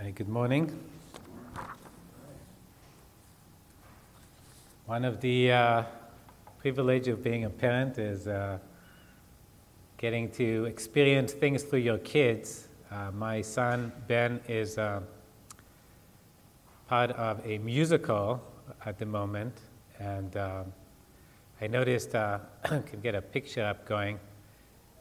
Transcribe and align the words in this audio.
Hey, 0.00 0.12
good 0.12 0.28
morning. 0.28 0.78
One 4.86 5.04
of 5.04 5.20
the 5.20 5.50
uh, 5.50 5.82
privilege 6.58 7.08
of 7.08 7.24
being 7.24 7.46
a 7.46 7.50
parent 7.50 7.98
is 7.98 8.28
uh, 8.28 8.58
getting 9.96 10.30
to 10.32 10.66
experience 10.66 11.32
things 11.32 11.64
through 11.64 11.80
your 11.80 11.98
kids. 11.98 12.68
Uh, 12.92 13.10
my 13.10 13.40
son 13.40 13.90
Ben 14.06 14.40
is 14.46 14.78
uh, 14.78 15.00
part 16.86 17.10
of 17.10 17.44
a 17.44 17.58
musical 17.58 18.40
at 18.86 19.00
the 19.00 19.06
moment, 19.06 19.58
and 19.98 20.36
um, 20.36 20.72
I 21.60 21.66
noticed 21.66 22.14
uh, 22.14 22.38
I 22.66 22.78
can 22.78 23.00
get 23.00 23.16
a 23.16 23.22
picture 23.22 23.64
up 23.64 23.84
going, 23.84 24.20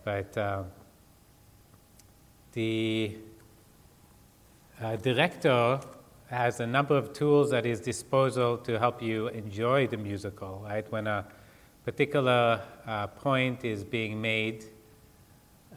but 0.04 0.36
uh, 0.36 0.64
the 2.54 3.16
uh, 4.82 4.96
director 4.98 5.80
has 6.30 6.60
a 6.60 6.68
number 6.68 6.96
of 6.96 7.14
tools 7.14 7.54
at 7.54 7.66
his 7.66 7.80
disposal 7.80 8.58
to 8.58 8.78
help 8.78 9.02
you 9.02 9.28
enjoy 9.30 9.88
the 9.88 9.98
musical, 9.98 10.62
right? 10.66 10.90
When 10.92 11.08
a 11.08 11.26
particular 11.86 12.62
uh, 12.86 13.08
point 13.08 13.64
is 13.64 13.84
being 13.84 14.22
made, 14.22 14.66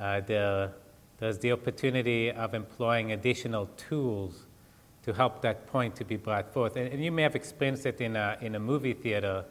uh, 0.01 0.21
there, 0.21 0.73
there's 1.19 1.39
the 1.39 1.53
opportunity 1.53 2.31
of 2.33 2.55
employing 2.55 3.13
additional 3.13 3.71
tools 3.77 4.47
to 5.05 5.13
help 5.13 5.41
that 5.43 5.67
point 5.67 5.95
to 5.97 6.05
be 6.05 6.17
brought 6.17 6.53
forth. 6.53 6.77
And, 6.77 6.93
and 6.93 7.03
you 7.03 7.13
may 7.13 7.23
have 7.23 7.37
experienced 7.37 7.87
it 7.87 8.01
in 8.01 8.17
a, 8.17 8.37
in 8.41 8.55
a 8.55 8.61
movie 8.61 8.93
theater 8.93 9.45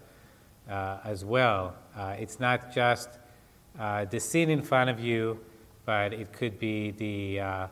uh, 0.70 0.98
as 1.04 1.26
well. 1.26 1.76
Uh, 1.96 2.16
it's 2.20 2.40
not 2.40 2.74
just 2.74 3.10
uh, 3.80 4.06
the 4.06 4.20
scene 4.20 4.50
in 4.50 4.62
front 4.62 4.90
of 4.90 5.00
you, 5.00 5.40
but 5.86 6.14
it 6.14 6.34
could 6.34 6.60
be 6.60 6.92
the 6.92 7.70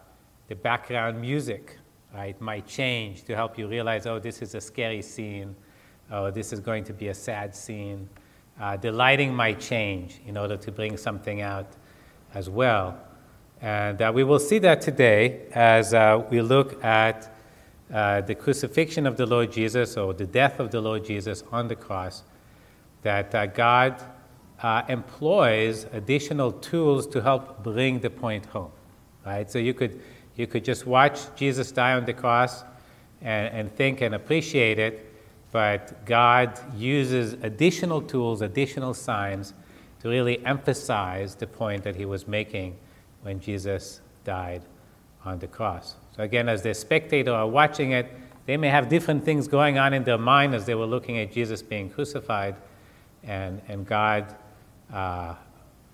the 0.48 0.56
background 0.56 1.20
music 1.20 1.78
right, 2.14 2.40
might 2.42 2.66
change 2.66 3.24
to 3.24 3.36
help 3.36 3.58
you 3.58 3.68
realize, 3.68 4.06
oh, 4.06 4.20
this 4.20 4.42
is 4.42 4.56
a 4.56 4.62
scary 4.62 5.02
scene, 5.02 5.56
oh, 6.12 6.31
this 6.31 6.54
is 6.54 6.59
going 6.59 6.84
to 6.86 6.94
be 6.94 7.09
a 7.09 7.14
sad 7.14 7.54
scene. 7.56 8.09
Uh, 8.59 8.78
the 8.78 8.92
lighting 8.92 9.34
might 9.34 9.59
change 9.59 10.20
in 10.26 10.38
order 10.38 10.58
to 10.58 10.72
bring 10.72 10.98
something 10.98 11.42
out 11.42 11.67
as 12.34 12.50
well. 12.50 12.98
And 13.62 14.02
uh, 14.02 14.12
we 14.14 14.23
will 14.23 14.39
see 14.39 14.59
that 14.59 14.81
today 14.81 15.48
as 15.52 15.94
uh, 15.94 16.23
we 16.30 16.42
look 16.42 16.84
at 16.84 17.36
uh, 17.94 18.22
the 18.22 18.36
crucifixion 18.36 19.06
of 19.06 19.17
the 19.17 19.26
Lord 19.26 19.52
Jesus 19.52 19.98
or 19.98 20.14
the 20.14 20.26
death 20.26 20.59
of 20.59 20.72
the 20.72 20.82
Lord 20.82 21.06
Jesus 21.06 21.44
on 21.52 21.67
the 21.67 21.76
cross, 21.76 22.23
that 23.02 23.34
uh, 23.34 23.45
God 23.48 24.02
uh, 24.61 24.84
employs 24.88 25.86
additional 25.94 26.52
tools 26.52 27.08
to 27.08 27.22
help 27.22 27.64
bring 27.64 28.00
the 28.00 28.09
point 28.09 28.45
home. 28.48 28.72
Right? 29.26 29.50
So 29.50 29.59
you 29.59 29.73
could 29.73 30.02
you 30.38 30.47
could 30.47 30.63
just 30.63 30.85
watch 30.85 31.19
Jesus 31.35 31.71
die 31.71 31.93
on 31.93 32.05
the 32.05 32.13
cross 32.13 32.63
and, 33.21 33.53
and 33.53 33.75
think 33.75 34.02
and 34.02 34.16
appreciate 34.16 34.80
it, 34.80 35.13
but 35.52 36.05
God 36.05 36.59
uses 36.75 37.33
additional 37.41 38.02
tools, 38.02 38.41
additional 38.41 38.93
signs 38.93 39.53
to 40.02 40.09
really 40.09 40.45
emphasize 40.45 41.35
the 41.35 41.47
point 41.47 41.83
that 41.83 41.95
he 41.95 42.05
was 42.05 42.27
making 42.27 42.77
when 43.23 43.39
Jesus 43.39 44.02
died 44.23 44.61
on 45.25 45.39
the 45.39 45.47
cross. 45.47 45.95
So, 46.15 46.23
again, 46.23 46.47
as 46.47 46.61
the 46.61 46.73
spectator 46.73 47.33
are 47.33 47.47
watching 47.47 47.91
it, 47.91 48.11
they 48.45 48.58
may 48.58 48.69
have 48.69 48.88
different 48.89 49.25
things 49.25 49.47
going 49.47 49.77
on 49.77 49.93
in 49.93 50.03
their 50.03 50.17
mind 50.17 50.53
as 50.53 50.65
they 50.65 50.75
were 50.75 50.85
looking 50.85 51.17
at 51.17 51.31
Jesus 51.31 51.61
being 51.61 51.89
crucified, 51.89 52.55
and, 53.23 53.61
and 53.67 53.85
God, 53.85 54.35
uh, 54.93 55.35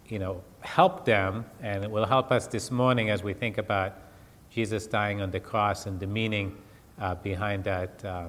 you 0.08 0.20
know, 0.20 0.44
helped 0.60 1.06
them, 1.06 1.46
and 1.62 1.84
it 1.84 1.90
will 1.90 2.06
help 2.06 2.32
us 2.32 2.46
this 2.48 2.70
morning 2.70 3.10
as 3.10 3.24
we 3.24 3.34
think 3.34 3.58
about 3.58 3.96
Jesus 4.54 4.86
dying 4.86 5.20
on 5.20 5.32
the 5.32 5.40
cross 5.40 5.88
and 5.88 6.00
the 6.00 6.06
meaning 6.06 6.56
uh, 7.02 7.16
behind 7.16 7.64
that 7.64 8.06
uh, 8.06 8.28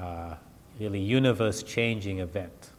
uh, 0.00 0.34
really 0.80 1.00
universe 1.00 1.62
changing 1.62 2.20
event. 2.20 2.70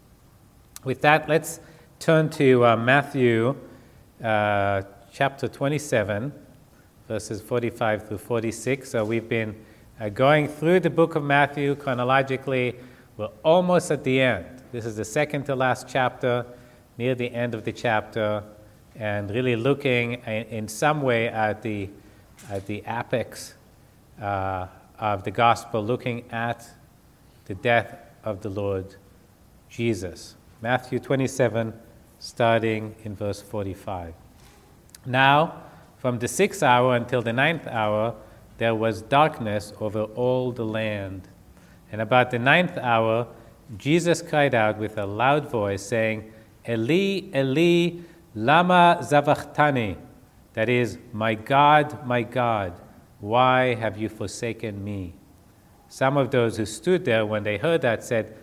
With 0.84 1.02
that, 1.02 1.30
let's 1.30 1.59
turn 2.00 2.31
to 2.31 2.66
uh, 2.66 2.75
Matthew 2.75 3.56
uh, 4.24 4.81
chapter 5.13 5.47
27, 5.47 6.34
verses 7.07 7.40
45 7.40 8.07
through 8.07 8.18
46. 8.18 8.90
So 8.90 9.06
we've 9.06 9.30
been 9.30 9.56
going 10.16 10.47
through 10.47 10.80
the 10.80 10.90
book 10.90 11.13
of 11.13 11.24
Matthew 11.24 11.75
chronologically. 11.75 12.75
We're 13.16 13.30
almost 13.44 13.91
at 13.91 14.03
the 14.03 14.19
end. 14.19 14.63
This 14.72 14.88
is 14.88 14.96
the 14.96 15.06
second 15.06 15.44
to 15.46 15.56
last 15.56 15.88
chapter, 15.88 16.47
near 16.97 17.13
the 17.13 17.31
end 17.31 17.53
of 17.53 17.63
the 17.63 17.72
chapter, 17.72 18.44
and 18.96 19.30
really 19.30 19.56
looking 19.56 20.13
in, 20.25 20.46
in 20.47 20.68
some 20.68 21.03
way 21.03 21.28
at 21.28 21.62
the 21.62 21.90
at 22.49 22.66
the 22.66 22.83
apex 22.88 23.55
uh, 24.21 24.67
of 24.99 25.23
the 25.23 25.31
gospel, 25.31 25.83
looking 25.83 26.23
at 26.31 26.69
the 27.45 27.55
death 27.55 27.95
of 28.23 28.41
the 28.41 28.49
Lord 28.49 28.95
Jesus. 29.69 30.35
Matthew 30.61 30.99
27, 30.99 31.73
starting 32.19 32.95
in 33.03 33.16
verse 33.16 33.41
45. 33.41 34.13
Now, 35.05 35.63
from 35.97 36.19
the 36.19 36.27
sixth 36.27 36.63
hour 36.63 36.95
until 36.95 37.21
the 37.21 37.33
ninth 37.33 37.67
hour, 37.67 38.16
there 38.57 38.75
was 38.75 39.01
darkness 39.01 39.73
over 39.79 40.03
all 40.03 40.51
the 40.51 40.65
land. 40.65 41.27
And 41.91 42.01
about 42.01 42.31
the 42.31 42.39
ninth 42.39 42.77
hour, 42.77 43.27
Jesus 43.77 44.21
cried 44.21 44.53
out 44.53 44.77
with 44.77 44.97
a 44.97 45.05
loud 45.05 45.50
voice, 45.50 45.81
saying, 45.81 46.31
Eli, 46.67 47.29
Eli, 47.35 48.01
lama 48.35 49.00
zavachthani? 49.01 49.97
That 50.53 50.69
is, 50.69 50.97
My 51.12 51.36
God, 51.36 52.06
my 52.06 52.24
God, 52.24 52.74
why 53.19 53.75
have 53.75 53.97
you 53.97 54.09
forsaken 54.09 54.84
me? 54.84 55.16
Some 55.90 56.18
of 56.18 56.31
those 56.31 56.58
who 56.58 56.66
stood 56.66 57.06
there 57.06 57.25
when 57.25 57.44
they 57.44 57.58
heard 57.58 57.81
that 57.81 58.03
said, 58.03 58.36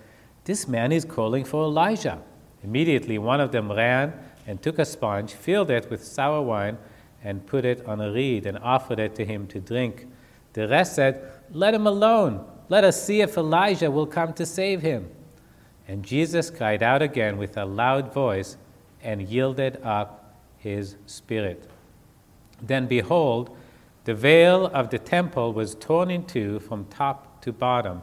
This 0.45 0.69
man 0.69 0.93
is 0.93 1.05
calling 1.05 1.45
for 1.45 1.65
Elijah. 1.65 2.23
Immediately 2.63 3.19
one 3.19 3.41
of 3.41 3.53
them 3.53 3.71
ran 3.71 4.13
and 4.47 4.61
took 4.63 4.79
a 4.79 4.85
sponge, 4.85 5.33
filled 5.33 5.71
it 5.71 5.91
with 5.91 6.05
sour 6.05 6.43
wine, 6.43 6.79
and 7.23 7.47
put 7.47 7.65
it 7.65 7.85
on 7.87 8.01
a 8.01 8.13
reed 8.13 8.47
and 8.47 8.59
offered 8.59 8.99
it 8.99 9.15
to 9.17 9.25
him 9.25 9.47
to 9.49 9.61
drink. 9.61 10.07
The 10.53 10.69
rest 10.69 10.95
said, 10.95 11.31
Let 11.53 11.75
him 11.75 11.87
alone. 11.87 12.45
Let 12.69 12.85
us 12.85 13.03
see 13.03 13.21
if 13.21 13.37
Elijah 13.37 13.91
will 13.91 14.07
come 14.07 14.33
to 14.35 14.47
save 14.47 14.81
him. 14.81 15.11
And 15.87 16.05
Jesus 16.05 16.51
cried 16.51 16.83
out 16.83 17.03
again 17.03 17.37
with 17.37 17.57
a 17.57 17.65
loud 17.65 18.13
voice 18.13 18.57
and 19.03 19.23
yielded 19.23 19.81
up 19.83 20.37
his 20.59 20.97
spirit. 21.07 21.70
Then 22.63 22.87
behold, 22.87 23.57
the 24.05 24.15
veil 24.15 24.67
of 24.67 24.91
the 24.91 24.99
temple 24.99 25.53
was 25.53 25.75
torn 25.75 26.11
in 26.11 26.25
two 26.25 26.59
from 26.59 26.87
top 26.87 27.43
to 27.43 27.53
bottom, 27.53 28.03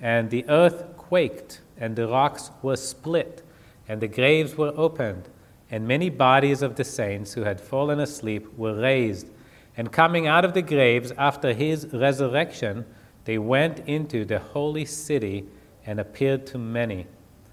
and 0.00 0.30
the 0.30 0.44
earth 0.48 0.96
quaked, 0.96 1.60
and 1.78 1.96
the 1.96 2.08
rocks 2.08 2.50
were 2.62 2.76
split, 2.76 3.42
and 3.88 4.00
the 4.00 4.08
graves 4.08 4.56
were 4.56 4.72
opened, 4.76 5.28
and 5.70 5.86
many 5.86 6.10
bodies 6.10 6.62
of 6.62 6.76
the 6.76 6.84
saints 6.84 7.34
who 7.34 7.42
had 7.42 7.60
fallen 7.60 8.00
asleep 8.00 8.46
were 8.56 8.74
raised. 8.74 9.28
And 9.76 9.92
coming 9.92 10.26
out 10.26 10.44
of 10.44 10.54
the 10.54 10.62
graves 10.62 11.12
after 11.16 11.52
his 11.52 11.86
resurrection, 11.92 12.84
they 13.24 13.38
went 13.38 13.80
into 13.88 14.24
the 14.24 14.38
holy 14.38 14.84
city 14.84 15.46
and 15.86 16.00
appeared 16.00 16.46
to 16.48 16.58
many. 16.58 17.06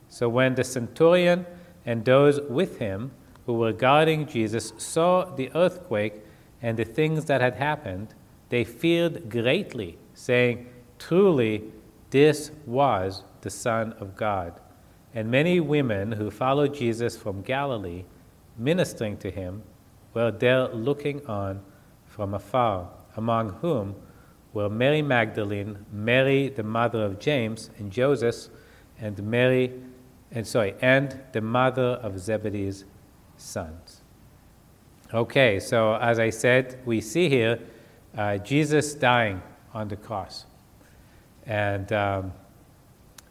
So 0.10 0.28
when 0.28 0.56
the 0.56 0.64
centurion 0.64 1.46
and 1.86 2.04
those 2.04 2.42
with 2.42 2.80
him 2.80 3.12
who 3.46 3.54
were 3.54 3.74
guarding 3.74 4.26
Jesus 4.26 4.74
saw 4.78 5.26
the 5.26 5.52
earthquake, 5.54 6.25
and 6.66 6.80
the 6.80 6.84
things 6.84 7.26
that 7.26 7.42
had 7.42 7.54
happened, 7.58 8.16
they 8.50 8.64
feared 8.64 9.30
greatly, 9.30 10.00
saying, 10.16 10.68
Truly, 10.98 11.64
this 12.10 12.50
was 12.66 13.24
the 13.42 13.52
Son 13.52 13.94
of 14.00 14.16
God. 14.16 14.60
And 15.14 15.30
many 15.30 15.60
women 15.60 16.14
who 16.14 16.32
followed 16.32 16.74
Jesus 16.74 17.16
from 17.16 17.44
Galilee, 17.44 18.04
ministering 18.58 19.16
to 19.18 19.30
him, 19.30 19.62
were 20.16 20.32
there 20.32 20.68
looking 20.70 21.24
on 21.28 21.62
from 22.08 22.34
afar, 22.34 22.90
among 23.16 23.50
whom 23.62 23.96
were 24.52 24.68
Mary 24.68 25.04
Magdalene, 25.04 25.86
Mary 25.94 26.50
the 26.50 26.64
mother 26.64 27.04
of 27.04 27.20
James 27.20 27.70
and 27.78 27.92
Joseph, 27.92 28.48
and 29.00 29.22
Mary, 29.22 29.72
and 30.32 30.48
sorry, 30.48 30.74
and 30.82 31.22
the 31.32 31.42
mother 31.42 32.00
of 32.02 32.18
Zebedee's 32.18 32.86
sons. 33.38 33.85
Okay, 35.16 35.62
so 35.62 35.96
as 35.96 36.20
I 36.20 36.30
said, 36.30 36.78
we 36.84 37.00
see 37.00 37.30
here 37.30 37.58
uh, 38.18 38.38
Jesus 38.40 38.94
dying 38.94 39.42
on 39.74 39.88
the 39.88 39.96
cross. 39.96 40.46
And 41.46 41.90
um, 41.94 42.34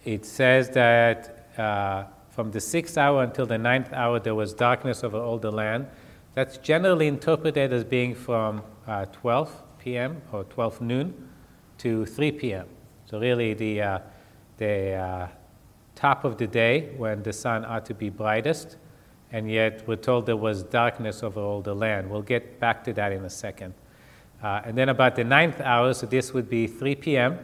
it 0.03 0.25
says 0.25 0.71
that 0.71 1.51
uh, 1.59 2.05
from 2.31 2.51
the 2.53 2.61
sixth 2.61 2.97
hour 2.97 3.23
until 3.23 3.45
the 3.45 3.59
ninth 3.59 3.93
hour, 3.93 4.19
there 4.19 4.35
was 4.35 4.55
darkness 4.55 5.05
over 5.05 5.19
all 5.19 5.37
the 5.37 5.53
land. 5.53 5.87
That's 6.33 6.57
generally 6.57 7.07
interpreted 7.07 7.71
as 7.71 7.85
being 7.85 8.15
from 8.15 8.63
uh, 8.87 9.05
12 9.13 9.55
p.m. 9.79 10.23
or 10.33 10.45
12 10.45 10.81
noon 10.81 11.29
to 11.77 12.07
3 12.07 12.33
p.m. 12.33 12.67
So, 13.05 13.21
really, 13.21 13.53
the, 13.53 13.83
uh, 13.83 13.99
the 14.57 14.95
uh, 14.95 15.29
top 15.95 16.25
of 16.25 16.39
the 16.39 16.47
day 16.47 16.95
when 16.97 17.23
the 17.23 17.33
sun 17.35 17.63
ought 17.67 17.85
to 17.85 17.95
be 17.95 18.09
brightest 18.09 18.79
and 19.35 19.51
yet 19.51 19.83
we're 19.89 19.97
told 19.97 20.27
there 20.27 20.37
was 20.37 20.63
darkness 20.63 21.25
over 21.25 21.41
all 21.41 21.61
the 21.61 21.75
land. 21.75 22.09
We'll 22.09 22.23
get 22.23 22.61
back 22.61 22.85
to 22.85 22.93
that 22.93 23.11
in 23.11 23.25
a 23.25 23.31
second. 23.31 23.75
Uh, 24.41 24.61
and 24.65 24.79
then 24.79 24.89
about 24.89 25.17
the 25.17 25.25
ninth 25.25 25.61
hour, 25.61 25.93
so 25.93 26.07
this 26.07 26.33
would 26.33 26.49
be 26.49 26.69
3 26.69 26.95
p.m. 26.95 27.41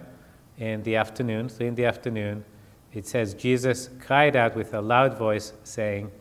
in 0.57 0.85
the 0.85 0.95
afternoon, 0.95 1.49
3 1.49 1.67
in 1.67 1.75
the 1.75 1.87
afternoon, 1.87 2.45
it 2.93 3.09
says, 3.09 3.35
Jesus 3.35 3.91
cried 4.07 4.37
out 4.37 4.55
with 4.55 4.73
a 4.73 4.81
loud 4.81 5.19
voice, 5.19 5.53
saying, 5.65 6.13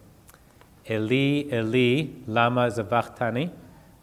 Eli, 0.90 1.54
Eli, 1.54 2.14
lama 2.26 2.72
sabachthani, 2.72 3.52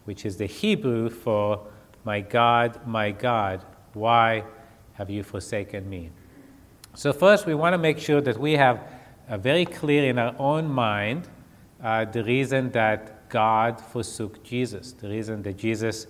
which 0.05 0.25
is 0.25 0.37
the 0.37 0.47
Hebrew 0.47 1.11
for, 1.11 1.67
My 2.05 2.21
God, 2.21 2.79
my 2.87 3.11
God, 3.11 3.65
why 3.93 4.45
have 4.93 5.11
you 5.11 5.25
forsaken 5.25 5.91
me? 5.91 6.11
So, 6.95 7.13
first, 7.13 7.45
we 7.45 7.57
want 7.57 7.75
to 7.75 7.79
make 7.79 7.99
sure 7.99 8.21
that 8.21 8.39
we 8.39 8.53
have 8.53 8.89
uh, 9.29 9.37
very 9.37 9.65
clear 9.65 10.09
in 10.09 10.21
our 10.21 10.37
own 10.39 10.69
mind 10.69 11.27
uh, 11.87 12.05
the 12.05 12.25
reason 12.25 12.73
that 12.73 13.29
God 13.29 13.81
forsook 13.81 14.43
Jesus, 14.43 14.91
the 14.91 15.09
reason 15.09 15.41
that 15.45 15.57
Jesus 15.57 16.09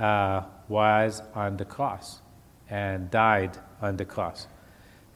uh, 0.00 0.44
was 0.66 1.22
on 1.34 1.58
the 1.58 1.64
cross 1.66 2.22
and 2.70 3.10
died 3.10 3.58
on 3.82 3.98
the 3.98 4.06
cross. 4.06 4.46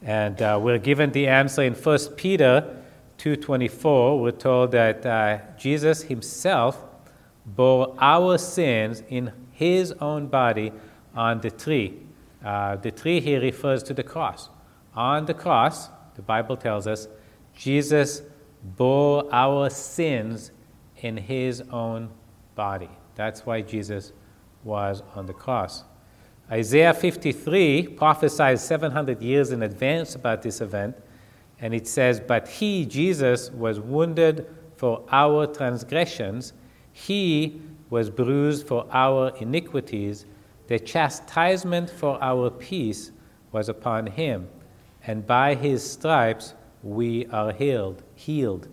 And 0.03 0.43
uh, 0.43 0.61
we're 0.63 0.77
given 0.77 1.11
the 1.13 1.27
answer 1.27 1.63
in 1.63 1.73
1 1.73 1.99
Peter 2.17 2.77
2.24. 3.17 4.21
We're 4.21 4.33
told 4.33 4.73
that 4.73 5.07
uh, 5.07 5.39
Jesus 5.57 6.03
himself 6.03 6.85
bore 7.47 7.97
our 7.99 8.37
sins 8.37 9.03
in 9.09 9.33
his 9.53 9.93
own 9.93 10.27
body 10.27 10.71
on 11.15 11.41
the 11.41 11.51
tree. 11.51 11.95
Uh, 12.45 12.77
the 12.77 12.91
tree 12.91 13.21
here 13.21 13.41
refers 13.41 13.83
to 13.85 13.95
the 13.95 14.03
cross. 14.03 14.51
On 14.95 15.25
the 15.25 15.33
cross, 15.33 15.89
the 16.15 16.23
Bible 16.23 16.59
tells 16.59 16.87
us, 16.87 17.09
Jesus 17.57 18.21
bore 18.65 19.29
our 19.33 19.71
sins 19.71 20.51
in 20.99 21.17
his 21.17 21.63
own 21.71 22.11
body. 22.55 22.91
That's 23.15 23.45
why 23.45 23.61
Jesus 23.61 24.13
was 24.65 25.03
on 25.15 25.27
the 25.27 25.35
cross. 25.35 25.85
Isaiah 26.51 26.95
53 26.95 27.89
prophesies 27.89 28.63
700 28.63 29.23
years 29.23 29.51
in 29.51 29.63
advance 29.63 30.15
about 30.15 30.43
this 30.43 30.61
event, 30.61 30.97
and 31.61 31.75
it 31.75 31.87
says, 31.87 32.21
But 32.21 32.49
he, 32.49 32.85
Jesus, 32.85 33.51
was 33.51 33.81
wounded 33.81 34.47
for 34.77 35.05
our 35.11 35.47
transgressions, 35.47 36.53
he 36.93 37.61
was 37.91 38.11
bruised 38.11 38.67
for 38.67 38.87
our 38.91 39.33
iniquities, 39.39 40.27
the 40.67 40.79
chastisement 40.79 41.91
for 41.91 42.23
our 42.23 42.51
peace 42.51 43.13
was 43.53 43.69
upon 43.69 44.07
him, 44.07 44.49
and 45.07 45.27
by 45.27 45.55
his 45.55 45.89
stripes 45.89 46.55
we 46.85 47.27
are 47.27 47.53
healed. 47.53 48.03
Healed. 48.15 48.69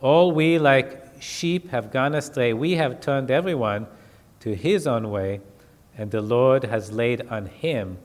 All 0.00 0.32
we 0.32 0.58
like 0.58 1.22
sheep 1.22 1.70
have 1.70 1.92
gone 1.92 2.14
astray. 2.14 2.52
We 2.52 2.72
have 2.72 3.00
turned 3.00 3.30
everyone 3.30 3.86
to 4.40 4.56
his 4.56 4.86
own 4.86 5.10
way, 5.10 5.40
and 5.96 6.10
the 6.10 6.22
Lord 6.22 6.64
has 6.64 6.90
laid 6.90 7.26
on 7.28 7.46
him 7.46 7.98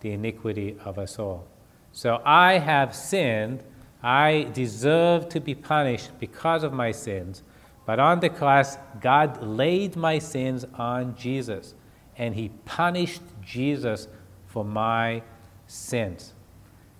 the 0.00 0.12
iniquity 0.12 0.76
of 0.84 0.98
us 0.98 1.18
all. 1.18 1.46
So 1.92 2.20
I 2.24 2.58
have 2.58 2.94
sinned. 2.94 3.62
I 4.02 4.48
deserve 4.52 5.28
to 5.30 5.40
be 5.40 5.54
punished 5.54 6.10
because 6.18 6.64
of 6.64 6.72
my 6.72 6.90
sins. 6.90 7.42
But 7.86 8.00
on 8.00 8.20
the 8.20 8.28
cross, 8.28 8.76
God 9.00 9.42
laid 9.42 9.94
my 9.94 10.18
sins 10.18 10.64
on 10.74 11.14
Jesus, 11.16 11.74
and 12.16 12.34
He 12.34 12.48
punished 12.64 13.22
Jesus 13.42 14.08
for 14.46 14.64
my 14.64 15.22
sins. 15.66 16.32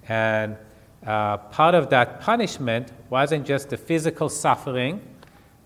And 0.08 0.56
uh, 1.06 1.36
part 1.36 1.74
of 1.74 1.90
that 1.90 2.20
punishment 2.20 2.92
wasn't 3.10 3.46
just 3.46 3.70
the 3.70 3.76
physical 3.76 4.28
suffering 4.28 5.00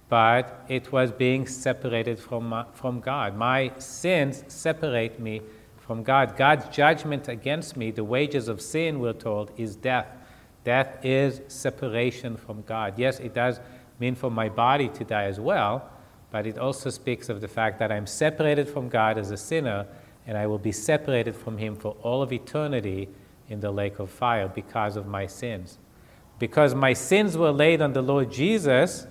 but 0.08 0.64
it 0.68 0.90
was 0.90 1.12
being 1.12 1.46
separated 1.46 2.18
from, 2.18 2.64
from 2.72 3.00
God. 3.00 3.36
My 3.36 3.72
sins 3.78 4.42
separate 4.48 5.20
me 5.20 5.42
from 5.76 6.02
God. 6.02 6.36
God's 6.36 6.74
judgment 6.74 7.28
against 7.28 7.76
me, 7.76 7.90
the 7.90 8.04
wages 8.04 8.48
of 8.48 8.60
sin, 8.60 9.00
we're 9.00 9.12
told, 9.12 9.52
is 9.56 9.76
death. 9.76 10.06
Death 10.64 11.04
is 11.04 11.40
separation 11.48 12.36
from 12.36 12.62
God. 12.62 12.98
Yes, 12.98 13.20
it 13.20 13.34
does 13.34 13.60
mean 14.00 14.14
for 14.14 14.30
my 14.30 14.48
body 14.48 14.88
to 14.88 15.04
die 15.04 15.24
as 15.24 15.38
well, 15.38 15.90
but 16.30 16.46
it 16.46 16.58
also 16.58 16.90
speaks 16.90 17.28
of 17.28 17.40
the 17.40 17.48
fact 17.48 17.78
that 17.78 17.92
I'm 17.92 18.06
separated 18.06 18.68
from 18.68 18.88
God 18.88 19.18
as 19.18 19.30
a 19.30 19.36
sinner 19.36 19.86
and 20.26 20.36
I 20.36 20.46
will 20.46 20.58
be 20.58 20.72
separated 20.72 21.34
from 21.34 21.56
Him 21.56 21.74
for 21.74 21.96
all 22.02 22.22
of 22.22 22.32
eternity 22.32 23.08
in 23.48 23.60
the 23.60 23.70
lake 23.70 23.98
of 23.98 24.10
fire 24.10 24.48
because 24.48 24.96
of 24.96 25.06
my 25.06 25.26
sins. 25.26 25.78
Because 26.38 26.74
my 26.74 26.92
sins 26.92 27.36
were 27.36 27.50
laid 27.50 27.82
on 27.82 27.92
the 27.92 28.02
Lord 28.02 28.30
Jesus, 28.30 29.06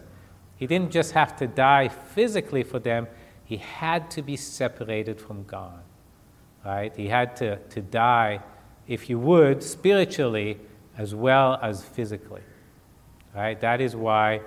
he 0.55 0.67
didn't 0.67 0.91
just 0.91 1.11
have 1.11 1.35
to 1.37 1.47
die 1.47 1.87
physically 1.87 2.63
for 2.63 2.79
them, 2.79 3.07
he 3.43 3.57
had 3.57 4.11
to 4.11 4.21
be 4.21 4.35
separated 4.35 5.19
from 5.19 5.43
God. 5.43 5.81
Right? 6.65 6.95
He 6.95 7.07
had 7.07 7.35
to, 7.37 7.57
to 7.57 7.81
die, 7.81 8.41
if 8.87 9.09
you 9.09 9.19
would, 9.19 9.63
spiritually 9.63 10.59
as 10.97 11.15
well 11.15 11.59
as 11.61 11.83
physically. 11.83 12.41
Right? 13.35 13.59
That 13.61 13.81
is 13.81 13.95
why 13.95 14.41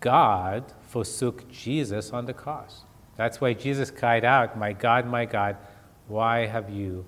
God 0.00 0.72
forsook 0.82 1.50
Jesus 1.50 2.10
on 2.10 2.26
the 2.26 2.32
cross. 2.32 2.84
That's 3.16 3.40
why 3.40 3.54
Jesus 3.54 3.90
cried 3.90 4.24
out, 4.24 4.58
My 4.58 4.72
God, 4.72 5.06
my 5.06 5.24
God, 5.24 5.56
why 6.06 6.46
have 6.46 6.70
you 6.70 7.04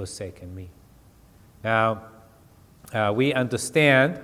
forsaken 0.00 0.54
me? 0.54 0.70
Now, 1.62 2.04
uh, 2.94 3.12
we 3.14 3.34
understand 3.34 4.18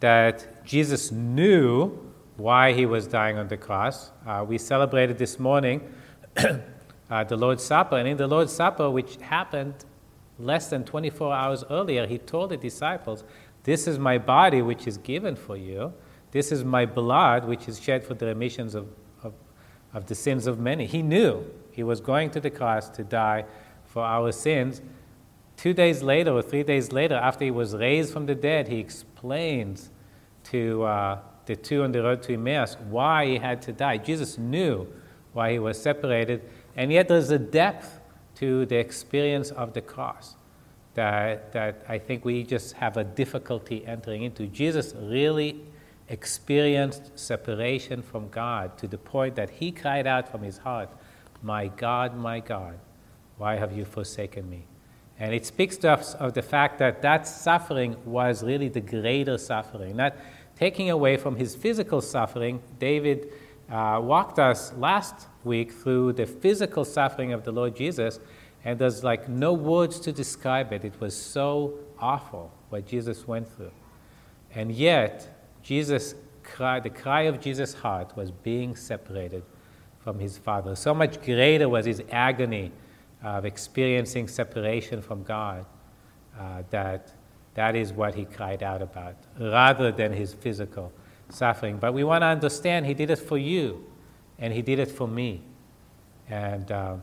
that 0.00 0.62
Jesus 0.66 1.10
knew 1.10 1.98
why 2.36 2.74
he 2.74 2.84
was 2.84 3.06
dying 3.06 3.38
on 3.38 3.48
the 3.48 3.56
cross. 3.56 4.10
Uh, 4.26 4.44
we 4.46 4.58
celebrated 4.58 5.16
this 5.16 5.38
morning 5.38 5.80
uh, 6.36 7.24
the 7.24 7.36
Lord's 7.36 7.64
Supper, 7.64 7.96
and 7.96 8.06
in 8.06 8.18
the 8.18 8.26
Lord's 8.26 8.52
Supper, 8.52 8.90
which 8.90 9.16
happened 9.16 9.86
less 10.38 10.68
than 10.68 10.84
24 10.84 11.32
hours 11.32 11.64
earlier, 11.70 12.06
he 12.06 12.18
told 12.18 12.50
the 12.50 12.58
disciples, 12.58 13.24
This 13.62 13.86
is 13.86 13.98
my 13.98 14.18
body, 14.18 14.60
which 14.60 14.86
is 14.86 14.98
given 14.98 15.36
for 15.36 15.56
you. 15.56 15.94
This 16.32 16.52
is 16.52 16.64
my 16.64 16.84
blood, 16.84 17.46
which 17.46 17.66
is 17.66 17.80
shed 17.80 18.04
for 18.04 18.12
the 18.12 18.26
remissions 18.26 18.74
of, 18.74 18.88
of, 19.22 19.32
of 19.94 20.04
the 20.04 20.14
sins 20.14 20.46
of 20.46 20.58
many. 20.58 20.84
He 20.84 21.00
knew 21.00 21.46
he 21.70 21.82
was 21.82 22.02
going 22.02 22.28
to 22.32 22.40
the 22.40 22.50
cross 22.50 22.90
to 22.90 23.04
die 23.04 23.46
for 23.86 24.02
our 24.02 24.32
sins. 24.32 24.82
Two 25.56 25.72
days 25.72 26.02
later, 26.02 26.32
or 26.32 26.42
three 26.42 26.62
days 26.62 26.92
later, 26.92 27.14
after 27.14 27.44
he 27.44 27.50
was 27.50 27.74
raised 27.74 28.12
from 28.12 28.26
the 28.26 28.34
dead, 28.34 28.68
he 28.68 28.78
explains 28.78 29.90
to 30.44 30.82
uh, 30.82 31.18
the 31.46 31.56
two 31.56 31.82
on 31.82 31.92
the 31.92 32.02
road 32.02 32.22
to 32.22 32.34
Emmaus 32.34 32.76
why 32.88 33.26
he 33.26 33.38
had 33.38 33.62
to 33.62 33.72
die. 33.72 33.98
Jesus 33.98 34.38
knew 34.38 34.86
why 35.32 35.52
he 35.52 35.58
was 35.58 35.80
separated, 35.80 36.42
and 36.76 36.92
yet 36.92 37.08
there's 37.08 37.30
a 37.30 37.38
depth 37.38 38.00
to 38.36 38.66
the 38.66 38.76
experience 38.76 39.50
of 39.50 39.72
the 39.72 39.80
cross 39.80 40.36
that, 40.94 41.52
that 41.52 41.84
I 41.88 41.98
think 41.98 42.24
we 42.24 42.44
just 42.44 42.74
have 42.74 42.96
a 42.96 43.04
difficulty 43.04 43.86
entering 43.86 44.22
into. 44.22 44.46
Jesus 44.46 44.94
really 44.96 45.60
experienced 46.08 47.18
separation 47.18 48.02
from 48.02 48.28
God 48.28 48.76
to 48.78 48.86
the 48.86 48.98
point 48.98 49.36
that 49.36 49.50
he 49.50 49.72
cried 49.72 50.06
out 50.06 50.28
from 50.28 50.42
his 50.42 50.58
heart, 50.58 50.90
My 51.42 51.68
God, 51.68 52.16
my 52.16 52.40
God, 52.40 52.78
why 53.38 53.56
have 53.56 53.76
you 53.76 53.84
forsaken 53.84 54.48
me? 54.48 54.66
And 55.18 55.32
it 55.32 55.46
speaks 55.46 55.76
to 55.78 55.92
us 55.92 56.14
of 56.14 56.34
the 56.34 56.42
fact 56.42 56.78
that 56.78 57.02
that 57.02 57.26
suffering 57.26 57.96
was 58.04 58.42
really 58.42 58.68
the 58.68 58.80
greater 58.80 59.38
suffering. 59.38 59.96
Not 59.96 60.16
taking 60.58 60.90
away 60.90 61.16
from 61.16 61.36
his 61.36 61.54
physical 61.54 62.00
suffering, 62.00 62.60
David 62.78 63.32
uh, 63.70 64.00
walked 64.02 64.38
us 64.38 64.72
last 64.74 65.28
week 65.44 65.72
through 65.72 66.14
the 66.14 66.26
physical 66.26 66.84
suffering 66.84 67.32
of 67.32 67.44
the 67.44 67.52
Lord 67.52 67.76
Jesus, 67.76 68.18
and 68.64 68.78
there's 68.78 69.04
like 69.04 69.28
no 69.28 69.52
words 69.52 70.00
to 70.00 70.12
describe 70.12 70.72
it. 70.72 70.84
It 70.84 71.00
was 71.00 71.16
so 71.16 71.74
awful 72.00 72.52
what 72.70 72.86
Jesus 72.86 73.26
went 73.26 73.48
through. 73.48 73.72
And 74.54 74.72
yet, 74.72 75.28
Jesus 75.62 76.14
cried, 76.42 76.82
the 76.82 76.90
cry 76.90 77.22
of 77.22 77.40
Jesus' 77.40 77.74
heart 77.74 78.16
was 78.16 78.30
being 78.30 78.76
separated 78.76 79.42
from 80.00 80.18
his 80.18 80.36
Father. 80.36 80.76
So 80.76 80.92
much 80.92 81.22
greater 81.22 81.68
was 81.68 81.86
his 81.86 82.02
agony 82.10 82.72
of 83.24 83.44
experiencing 83.44 84.28
separation 84.28 85.00
from 85.02 85.22
God, 85.22 85.64
uh, 86.38 86.62
that 86.70 87.12
that 87.54 87.74
is 87.74 87.92
what 87.92 88.14
he 88.14 88.24
cried 88.24 88.62
out 88.62 88.82
about, 88.82 89.16
rather 89.40 89.90
than 89.90 90.12
his 90.12 90.34
physical 90.34 90.92
suffering. 91.28 91.78
But 91.78 91.94
we 91.94 92.04
want 92.04 92.22
to 92.22 92.26
understand 92.26 92.86
he 92.86 92.94
did 92.94 93.10
it 93.10 93.18
for 93.18 93.38
you, 93.38 93.84
and 94.38 94.52
he 94.52 94.60
did 94.60 94.78
it 94.78 94.90
for 94.90 95.08
me. 95.08 95.42
And, 96.28 96.70
uh, 96.70 96.96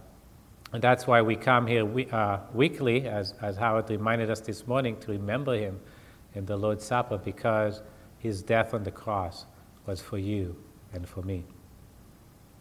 and 0.74 0.82
that's 0.82 1.08
why 1.08 1.22
we 1.22 1.36
come 1.36 1.68
here 1.68 1.86
we, 1.86 2.08
uh, 2.10 2.40
weekly, 2.54 3.08
as, 3.08 3.34
as 3.42 3.58
Howard 3.58 3.90
reminded 3.90 4.30
us 4.30 4.42
this 4.42 4.68
morning, 4.68 4.98
to 5.00 5.12
remember 5.12 5.58
him 5.58 5.80
in 6.36 6.46
the 6.46 6.58
Lord's 6.58 6.86
Supper, 6.86 7.18
because 7.18 7.82
his 8.20 8.44
death 8.44 8.74
on 8.74 8.84
the 8.84 8.92
cross 8.92 9.46
was 9.86 10.02
for 10.02 10.18
you 10.18 10.56
and 10.94 11.08
for 11.08 11.22
me. 11.22 11.44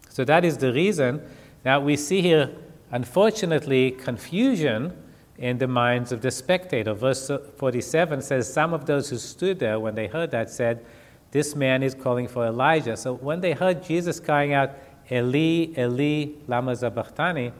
So 0.09 0.25
that 0.25 0.43
is 0.45 0.57
the 0.57 0.73
reason. 0.73 1.21
Now 1.63 1.79
we 1.79 1.95
see 1.95 2.21
here 2.21 2.49
Unfortunately, 2.91 3.91
confusion 3.91 4.93
in 5.37 5.57
the 5.57 5.67
minds 5.67 6.11
of 6.11 6.21
the 6.21 6.29
spectator. 6.29 6.93
Verse 6.93 7.31
47 7.57 8.21
says, 8.21 8.51
Some 8.51 8.73
of 8.73 8.85
those 8.85 9.09
who 9.09 9.17
stood 9.17 9.59
there 9.59 9.79
when 9.79 9.95
they 9.95 10.07
heard 10.07 10.31
that 10.31 10.49
said, 10.49 10.85
This 11.31 11.55
man 11.55 11.83
is 11.83 11.95
calling 11.95 12.27
for 12.27 12.45
Elijah. 12.45 12.97
So 12.97 13.13
when 13.13 13.41
they 13.41 13.53
heard 13.53 13.83
Jesus 13.83 14.19
crying 14.19 14.53
out, 14.53 14.71
Eli, 15.09 15.73
Eli, 15.77 16.33
lama 16.47 16.75
sabachthani, 16.75 17.51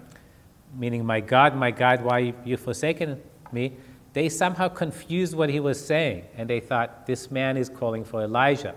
meaning, 0.78 1.06
My 1.06 1.20
God, 1.20 1.56
my 1.56 1.72
God, 1.72 2.04
why 2.04 2.26
have 2.26 2.48
you 2.48 2.58
forsaken 2.58 3.22
me? 3.52 3.74
They 4.14 4.30
somehow 4.30 4.68
confused 4.68 5.36
what 5.36 5.50
he 5.50 5.60
was 5.60 5.84
saying, 5.84 6.26
and 6.36 6.50
they 6.50 6.60
thought 6.60 7.06
this 7.06 7.32
man 7.32 7.56
is 7.56 7.70
calling 7.70 8.04
for 8.04 8.22
Elijah, 8.22 8.76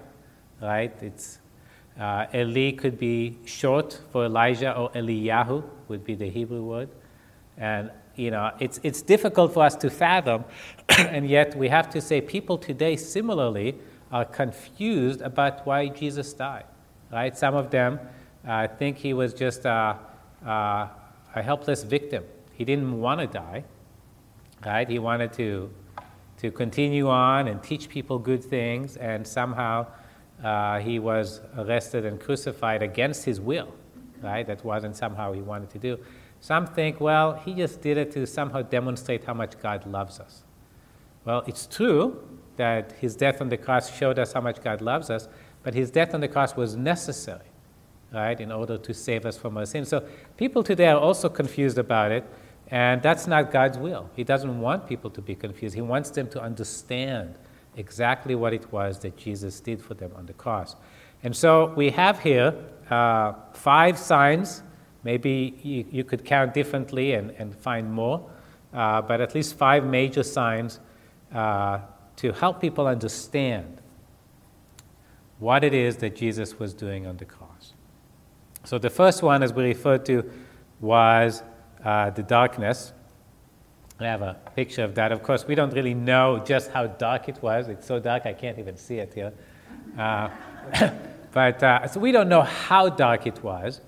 right? 0.62 0.96
It's 1.02 1.40
uh, 1.98 2.26
Eli 2.34 2.72
could 2.72 2.98
be 2.98 3.38
short 3.44 4.00
for 4.10 4.24
Elijah, 4.24 4.76
or 4.76 4.90
Eliyahu 4.90 5.62
would 5.88 6.04
be 6.04 6.14
the 6.14 6.28
Hebrew 6.28 6.62
word, 6.62 6.88
and 7.56 7.90
you 8.16 8.30
know 8.30 8.50
it's 8.58 8.80
it's 8.82 9.02
difficult 9.02 9.54
for 9.54 9.62
us 9.64 9.76
to 9.76 9.90
fathom, 9.90 10.44
and 10.98 11.28
yet 11.28 11.56
we 11.56 11.68
have 11.68 11.88
to 11.90 12.00
say 12.00 12.20
people 12.20 12.58
today 12.58 12.96
similarly 12.96 13.76
are 14.10 14.24
confused 14.24 15.20
about 15.20 15.66
why 15.66 15.88
Jesus 15.88 16.32
died, 16.32 16.64
right? 17.12 17.36
Some 17.36 17.54
of 17.54 17.70
them 17.70 17.98
uh, 18.46 18.68
think 18.68 18.96
he 18.98 19.12
was 19.12 19.34
just 19.34 19.64
a, 19.64 19.98
a, 20.44 20.90
a 21.34 21.42
helpless 21.42 21.82
victim. 21.82 22.24
He 22.52 22.64
didn't 22.64 23.00
want 23.00 23.20
to 23.20 23.26
die, 23.26 23.64
right? 24.64 24.88
He 24.88 24.98
wanted 24.98 25.32
to, 25.34 25.68
to 26.38 26.50
continue 26.52 27.08
on 27.08 27.48
and 27.48 27.62
teach 27.62 27.88
people 27.88 28.18
good 28.18 28.44
things, 28.44 28.96
and 28.96 29.26
somehow 29.26 29.86
uh, 30.44 30.78
he 30.78 30.98
was 30.98 31.40
arrested 31.56 32.04
and 32.04 32.20
crucified 32.20 32.82
against 32.82 33.24
his 33.24 33.40
will, 33.40 33.74
right? 34.22 34.46
That 34.46 34.64
wasn't 34.64 34.96
somehow 34.96 35.32
he 35.32 35.40
wanted 35.40 35.70
to 35.70 35.78
do. 35.78 35.98
Some 36.40 36.66
think, 36.66 37.00
well, 37.00 37.32
he 37.32 37.54
just 37.54 37.80
did 37.80 37.96
it 37.96 38.12
to 38.12 38.26
somehow 38.26 38.62
demonstrate 38.62 39.24
how 39.24 39.34
much 39.34 39.58
God 39.60 39.86
loves 39.86 40.20
us. 40.20 40.44
Well, 41.24 41.42
it's 41.46 41.66
true 41.66 42.22
that 42.56 42.92
his 42.92 43.16
death 43.16 43.40
on 43.40 43.48
the 43.48 43.56
cross 43.56 43.90
showed 43.96 44.18
us 44.18 44.34
how 44.34 44.42
much 44.42 44.62
God 44.62 44.80
loves 44.80 45.10
us, 45.10 45.28
but 45.62 45.74
his 45.74 45.90
death 45.90 46.14
on 46.14 46.20
the 46.20 46.28
cross 46.28 46.54
was 46.54 46.76
necessary 46.76 47.50
right, 48.14 48.40
in 48.40 48.52
order 48.52 48.78
to 48.78 48.94
save 48.94 49.26
us 49.26 49.36
from 49.36 49.56
our 49.56 49.66
sins. 49.66 49.88
So 49.88 50.06
people 50.36 50.62
today 50.62 50.86
are 50.86 50.98
also 50.98 51.28
confused 51.28 51.78
about 51.78 52.12
it, 52.12 52.24
and 52.68 53.02
that's 53.02 53.26
not 53.26 53.50
God's 53.50 53.76
will. 53.76 54.08
He 54.14 54.24
doesn't 54.24 54.60
want 54.60 54.86
people 54.86 55.10
to 55.10 55.20
be 55.20 55.34
confused. 55.34 55.74
He 55.74 55.82
wants 55.82 56.10
them 56.10 56.28
to 56.30 56.40
understand 56.40 57.34
exactly 57.76 58.34
what 58.34 58.52
it 58.52 58.72
was 58.72 58.98
that 59.00 59.16
Jesus 59.16 59.60
did 59.60 59.82
for 59.82 59.94
them 59.94 60.12
on 60.16 60.26
the 60.26 60.32
cross. 60.32 60.76
And 61.22 61.34
so 61.34 61.72
we 61.74 61.90
have 61.90 62.20
here 62.20 62.54
uh, 62.90 63.32
five 63.52 63.98
signs. 63.98 64.62
Maybe 65.02 65.58
you, 65.62 65.84
you, 65.90 66.04
could 66.04 66.24
count 66.24 66.54
differently 66.54 67.12
and, 67.12 67.30
and 67.32 67.54
find 67.54 67.92
more, 67.92 68.28
uh, 68.72 69.02
but 69.02 69.20
at 69.20 69.34
least 69.34 69.56
five 69.56 69.84
major 69.84 70.22
signs 70.22 70.80
uh, 71.32 71.80
to 72.16 72.32
help 72.32 72.60
people 72.60 72.86
understand 72.86 73.80
what 75.38 75.64
it 75.64 75.74
is 75.74 75.96
that 75.96 76.16
Jesus 76.16 76.58
was 76.58 76.72
doing 76.72 77.06
on 77.06 77.16
the 77.16 77.24
cross. 77.24 77.74
So 78.64 78.78
the 78.78 78.90
first 78.90 79.22
one, 79.22 79.42
as 79.42 79.52
we 79.52 79.64
referred 79.64 80.06
to, 80.06 80.30
was 80.80 81.42
uh, 81.84 82.10
the 82.10 82.22
darkness. 82.22 82.92
I 84.04 84.10
have 84.10 84.22
a 84.22 84.36
picture 84.54 84.84
of 84.84 84.94
that. 84.94 85.12
Of 85.12 85.22
course, 85.22 85.46
we 85.46 85.54
don't 85.54 85.72
really 85.72 85.94
know 85.94 86.42
just 86.44 86.70
how 86.70 86.86
dark 86.86 87.28
it 87.28 87.42
was. 87.42 87.68
It's 87.68 87.86
so 87.86 87.98
dark 87.98 88.26
I 88.26 88.32
can't 88.32 88.58
even 88.58 88.76
see 88.76 88.98
it 88.98 89.14
here. 89.14 89.32
Uh, 89.98 90.28
but 91.32 91.62
uh, 91.62 91.86
so 91.88 92.00
we 92.00 92.12
don't 92.12 92.28
know 92.28 92.42
how 92.42 92.88
dark 92.88 93.26
it 93.26 93.42
was. 93.42 93.80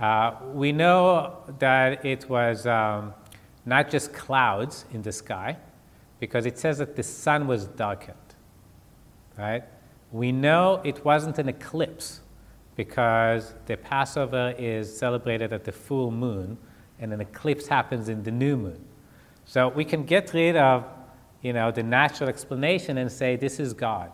Uh, 0.00 0.32
we 0.52 0.72
know 0.72 1.36
that 1.58 2.04
it 2.04 2.28
was 2.28 2.66
um, 2.66 3.14
not 3.64 3.90
just 3.90 4.12
clouds 4.12 4.84
in 4.92 5.02
the 5.02 5.12
sky, 5.12 5.56
because 6.18 6.46
it 6.46 6.58
says 6.58 6.78
that 6.78 6.96
the 6.96 7.02
sun 7.02 7.46
was 7.46 7.66
darkened. 7.66 8.16
Right? 9.38 9.64
We 10.12 10.32
know 10.32 10.80
it 10.84 11.04
wasn't 11.04 11.38
an 11.38 11.48
eclipse 11.48 12.20
because 12.76 13.54
the 13.66 13.76
Passover 13.76 14.54
is 14.58 14.96
celebrated 14.96 15.52
at 15.52 15.64
the 15.64 15.72
full 15.72 16.10
moon 16.10 16.58
and 16.98 17.12
an 17.12 17.20
eclipse 17.20 17.66
happens 17.66 18.08
in 18.08 18.22
the 18.22 18.30
new 18.30 18.56
moon. 18.56 18.84
So 19.44 19.68
we 19.68 19.84
can 19.84 20.04
get 20.04 20.32
rid 20.32 20.56
of, 20.56 20.84
you 21.42 21.52
know, 21.52 21.70
the 21.70 21.82
natural 21.82 22.28
explanation 22.28 22.98
and 22.98 23.10
say 23.10 23.36
this 23.36 23.60
is 23.60 23.74
God, 23.74 24.10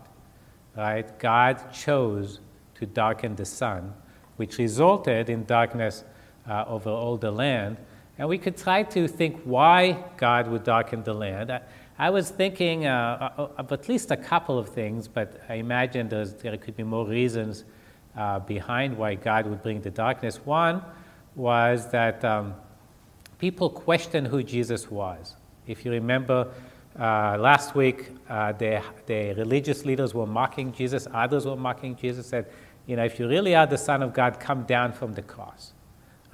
right? 0.76 1.18
God 1.18 1.72
chose 1.72 2.40
to 2.74 2.86
darken 2.86 3.36
the 3.36 3.44
sun, 3.44 3.94
which 4.36 4.58
resulted 4.58 5.30
in 5.30 5.44
darkness 5.44 6.04
uh, 6.48 6.64
over 6.66 6.90
all 6.90 7.16
the 7.16 7.30
land. 7.30 7.76
And 8.18 8.28
we 8.28 8.38
could 8.38 8.56
try 8.56 8.82
to 8.82 9.08
think 9.08 9.40
why 9.44 10.04
God 10.16 10.48
would 10.48 10.64
darken 10.64 11.02
the 11.02 11.14
land. 11.14 11.50
I, 11.50 11.60
I 11.98 12.10
was 12.10 12.30
thinking 12.30 12.86
uh, 12.86 13.48
of 13.56 13.72
at 13.72 13.88
least 13.88 14.10
a 14.10 14.16
couple 14.16 14.58
of 14.58 14.68
things, 14.70 15.06
but 15.06 15.40
I 15.48 15.54
imagine 15.54 16.08
there 16.08 16.56
could 16.56 16.76
be 16.76 16.82
more 16.82 17.06
reasons 17.06 17.64
uh, 18.16 18.40
behind 18.40 18.96
why 18.96 19.14
God 19.14 19.46
would 19.46 19.62
bring 19.62 19.80
the 19.80 19.90
darkness. 19.90 20.40
One 20.44 20.82
was 21.36 21.90
that 21.90 22.24
um, 22.24 22.54
people 23.40 23.70
questioned 23.70 24.26
who 24.28 24.42
Jesus 24.42 24.90
was. 24.90 25.34
If 25.66 25.84
you 25.84 25.90
remember, 25.90 26.52
uh, 26.98 27.38
last 27.38 27.74
week 27.74 28.10
uh, 28.28 28.52
the, 28.52 28.82
the 29.06 29.32
religious 29.34 29.86
leaders 29.86 30.12
were 30.12 30.26
mocking 30.26 30.72
Jesus, 30.72 31.08
others 31.12 31.46
were 31.46 31.56
mocking 31.56 31.96
Jesus, 31.96 32.26
said, 32.26 32.46
you 32.86 32.96
know, 32.96 33.04
if 33.04 33.18
you 33.18 33.26
really 33.28 33.54
are 33.54 33.66
the 33.66 33.78
Son 33.78 34.02
of 34.02 34.12
God, 34.12 34.38
come 34.38 34.64
down 34.64 34.92
from 34.92 35.14
the 35.14 35.22
cross. 35.22 35.72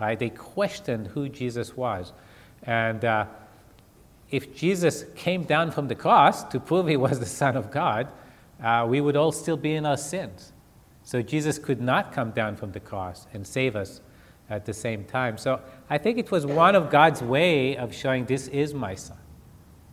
Right? 0.01 0.19
They 0.19 0.31
questioned 0.31 1.07
who 1.09 1.29
Jesus 1.29 1.77
was. 1.77 2.13
And 2.65 3.05
uh, 3.05 3.27
if 4.31 4.57
Jesus 4.57 5.05
came 5.15 5.45
down 5.45 5.71
from 5.71 5.87
the 5.89 5.95
cross 5.95 6.43
to 6.45 6.59
prove 6.59 6.89
he 6.89 6.97
was 6.97 7.21
the 7.21 7.27
Son 7.27 7.57
of 7.57 7.71
God, 7.71 8.09
uh, 8.63 8.85
we 8.89 9.01
would 9.01 9.17
all 9.17 9.33
still 9.33 9.57
be 9.57 9.75
in 9.75 9.87
our 9.87 9.97
sins. 9.97 10.53
So 11.05 11.23
Jesus 11.23 11.59
could 11.59 11.81
not 11.81 12.13
come 12.13 12.33
down 12.33 12.57
from 12.57 12.73
the 12.73 12.81
cross 12.81 13.29
and 13.33 13.47
save 13.47 13.77
us 13.77 14.01
at 14.49 14.65
the 14.65 14.75
same 14.75 15.05
time. 15.05 15.39
So 15.39 15.61
I 15.91 15.99
think 15.99 16.19
it 16.19 16.31
was 16.31 16.47
one 16.47 16.75
of 16.75 16.91
God's 16.91 17.23
way 17.23 17.77
of 17.77 17.95
showing 17.95 18.27
this 18.27 18.49
is 18.49 18.75
my 18.75 18.95
son. 18.95 19.19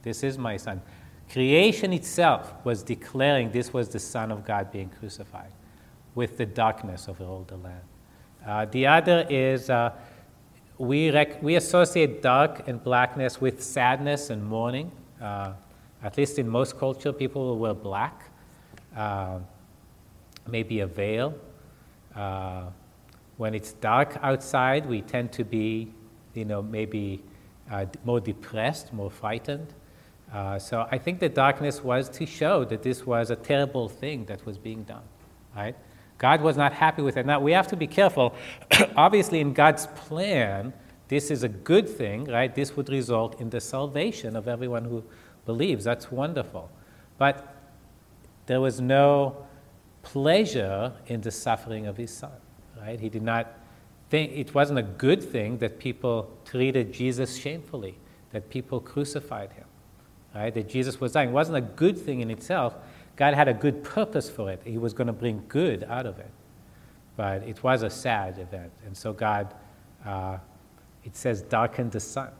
This 0.03 0.24
is 0.24 0.38
my 0.38 0.57
son. 0.57 0.81
Creation 1.31 1.93
itself 1.93 2.53
was 2.63 2.83
declaring 2.83 3.51
this 3.51 3.74
was 3.74 3.89
the 3.89 4.00
Son 4.00 4.31
of 4.31 4.45
God 4.45 4.72
being 4.72 4.89
crucified 4.89 5.51
with 6.13 6.38
the 6.38 6.45
darkness 6.45 7.07
all 7.22 7.45
the 7.48 7.57
land. 7.57 7.81
Uh, 8.45 8.65
the 8.65 8.86
other 8.86 9.25
is 9.29 9.69
uh, 9.69 9.91
we, 10.77 11.10
rec- 11.10 11.41
we 11.41 11.55
associate 11.55 12.22
dark 12.22 12.67
and 12.67 12.83
blackness 12.83 13.39
with 13.39 13.63
sadness 13.63 14.29
and 14.29 14.45
mourning. 14.45 14.91
Uh, 15.22 15.53
at 16.03 16.17
least 16.17 16.38
in 16.38 16.48
most 16.48 16.77
culture, 16.77 17.13
people 17.13 17.45
will 17.45 17.57
wear 17.57 17.74
black. 17.74 18.29
Uh, 18.95 19.39
maybe 20.45 20.81
a 20.81 20.88
veil. 20.88 21.33
When 23.37 23.53
it's 23.53 23.73
dark 23.73 24.17
outside, 24.21 24.85
we 24.85 25.01
tend 25.01 25.31
to 25.33 25.43
be, 25.43 25.91
you 26.33 26.45
know, 26.45 26.61
maybe 26.61 27.23
uh, 27.71 27.85
more 28.05 28.19
depressed, 28.19 28.93
more 28.93 29.09
frightened. 29.09 29.73
Uh, 30.31 30.57
so 30.57 30.87
I 30.91 30.97
think 30.97 31.19
the 31.19 31.29
darkness 31.29 31.83
was 31.83 32.09
to 32.09 32.25
show 32.25 32.63
that 32.65 32.81
this 32.81 33.05
was 33.05 33.29
a 33.29 33.35
terrible 33.35 33.87
thing 33.87 34.25
that 34.25 34.45
was 34.45 34.57
being 34.57 34.83
done, 34.83 35.03
right? 35.55 35.75
God 36.17 36.41
was 36.41 36.57
not 36.57 36.73
happy 36.73 37.01
with 37.01 37.17
it. 37.17 37.25
Now 37.25 37.39
we 37.39 37.51
have 37.51 37.67
to 37.67 37.75
be 37.75 37.87
careful. 37.87 38.33
Obviously, 38.95 39.39
in 39.41 39.53
God's 39.53 39.87
plan, 39.87 40.73
this 41.07 41.29
is 41.29 41.43
a 41.43 41.49
good 41.49 41.87
thing, 41.87 42.25
right? 42.25 42.53
This 42.53 42.75
would 42.75 42.89
result 42.89 43.39
in 43.39 43.49
the 43.49 43.61
salvation 43.61 44.35
of 44.35 44.47
everyone 44.47 44.85
who 44.85 45.03
believes. 45.45 45.83
That's 45.83 46.11
wonderful. 46.11 46.71
But 47.17 47.55
there 48.45 48.61
was 48.61 48.81
no 48.81 49.45
pleasure 50.01 50.93
in 51.07 51.21
the 51.21 51.31
suffering 51.31 51.85
of 51.87 51.97
his 51.97 52.11
son. 52.11 52.31
Right? 52.85 52.99
He 52.99 53.09
did 53.09 53.23
not 53.23 53.47
think 54.09 54.33
it 54.33 54.53
wasn't 54.53 54.79
a 54.79 54.83
good 54.83 55.23
thing 55.23 55.57
that 55.59 55.79
people 55.79 56.29
treated 56.43 56.93
Jesus 56.93 57.37
shamefully, 57.37 57.97
that 58.31 58.49
people 58.49 58.79
crucified 58.79 59.51
him. 59.53 59.65
Right? 60.35 60.53
That 60.53 60.67
Jesus 60.67 60.99
was 60.99 61.13
dying. 61.13 61.29
It 61.29 61.33
wasn't 61.33 61.57
a 61.57 61.61
good 61.61 61.97
thing 61.97 62.19
in 62.19 62.29
itself. 62.29 62.75
God 63.15 63.35
had 63.35 63.47
a 63.47 63.53
good 63.53 63.83
purpose 63.83 64.29
for 64.29 64.51
it. 64.51 64.61
He 64.65 64.77
was 64.77 64.93
going 64.93 65.07
to 65.07 65.13
bring 65.13 65.43
good 65.47 65.85
out 65.85 66.05
of 66.05 66.19
it. 66.19 66.31
But 67.15 67.43
it 67.43 67.63
was 67.63 67.83
a 67.83 67.89
sad 67.89 68.39
event. 68.39 68.71
And 68.85 68.97
so 68.97 69.13
God, 69.13 69.53
uh, 70.05 70.37
it 71.03 71.15
says, 71.15 71.41
darkened 71.43 71.91
the 71.91 71.99
sun. 71.99 72.31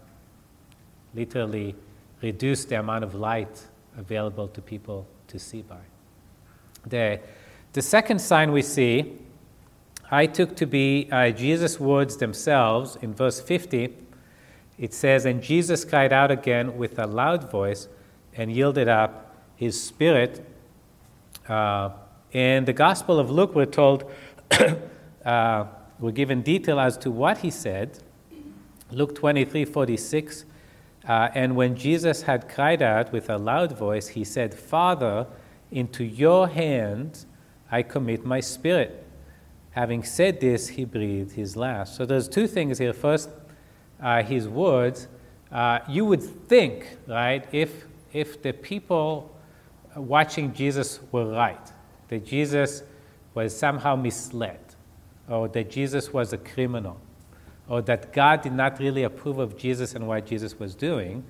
Literally 1.14 1.76
reduced 2.22 2.70
the 2.70 2.80
amount 2.80 3.04
of 3.04 3.14
light 3.14 3.62
available 3.98 4.48
to 4.48 4.62
people 4.62 5.06
to 5.28 5.38
see 5.38 5.62
by. 5.62 5.78
The 6.88 7.20
the 7.74 7.82
second 7.82 8.20
sign 8.20 8.52
we 8.52 8.62
see, 8.62 9.18
I 10.14 10.28
took 10.28 10.56
to 10.58 10.68
be 10.68 11.10
uh, 11.12 11.32
Jesus' 11.32 11.80
words 11.80 12.18
themselves. 12.18 13.00
In 13.02 13.16
verse 13.16 13.42
50, 13.42 13.98
it 14.78 14.94
says, 14.94 15.26
And 15.26 15.42
Jesus 15.42 15.84
cried 15.84 16.14
out 16.14 16.30
again 16.30 16.78
with 16.78 17.00
a 17.00 17.08
loud 17.08 17.50
voice 17.50 17.88
and 18.36 18.52
yielded 18.52 18.88
up 18.88 19.36
his 19.56 19.82
spirit. 19.84 20.48
Uh, 21.50 21.90
in 22.32 22.66
the 22.66 22.74
Gospel 22.74 23.18
of 23.18 23.32
Luke, 23.32 23.56
we're 23.56 23.66
told, 23.66 24.04
uh, 25.26 25.66
we're 26.00 26.12
given 26.12 26.44
detail 26.44 26.80
as 26.80 26.96
to 27.00 27.10
what 27.10 27.40
he 27.40 27.50
said. 27.50 27.98
Luke 28.92 29.16
23 29.16 29.66
46. 29.66 30.46
Uh, 31.08 31.30
and 31.34 31.56
when 31.56 31.76
Jesus 31.76 32.22
had 32.22 32.48
cried 32.48 32.84
out 32.84 33.12
with 33.12 33.32
a 33.32 33.40
loud 33.40 33.76
voice, 33.76 34.10
he 34.10 34.24
said, 34.24 34.54
Father, 34.54 35.26
into 35.72 36.04
your 36.04 36.50
hands 36.50 37.26
I 37.72 37.82
commit 37.82 38.24
my 38.24 38.42
spirit. 38.42 39.03
Having 39.74 40.04
said 40.04 40.40
this, 40.40 40.70
he 40.70 40.86
breathed 40.86 41.34
his 41.34 41.56
last. 41.56 41.96
So 41.96 42.06
there's 42.06 42.28
two 42.28 42.48
things 42.48 42.78
here. 42.80 42.94
First, 42.94 43.30
uh, 44.02 44.22
his 44.24 44.48
words. 44.48 45.08
Uh, 45.52 45.80
you 45.88 46.04
would 46.06 46.22
think, 46.22 46.98
right, 47.08 47.46
if, 47.52 47.86
if 48.12 48.42
the 48.42 48.52
people 48.52 49.36
watching 49.96 50.54
Jesus 50.54 51.00
were 51.12 51.26
right, 51.26 51.72
that 52.10 52.26
Jesus 52.26 52.84
was 53.34 53.56
somehow 53.56 53.96
misled, 53.96 54.60
or 55.30 55.48
that 55.50 55.70
Jesus 55.70 56.12
was 56.12 56.34
a 56.34 56.38
criminal, 56.38 57.00
or 57.68 57.82
that 57.84 58.12
God 58.14 58.42
did 58.42 58.54
not 58.54 58.80
really 58.80 59.04
approve 59.04 59.40
of 59.40 59.58
Jesus 59.58 59.96
and 59.96 60.08
what 60.08 60.26
Jesus 60.26 60.60
was 60.60 60.76
doing, 60.76 61.24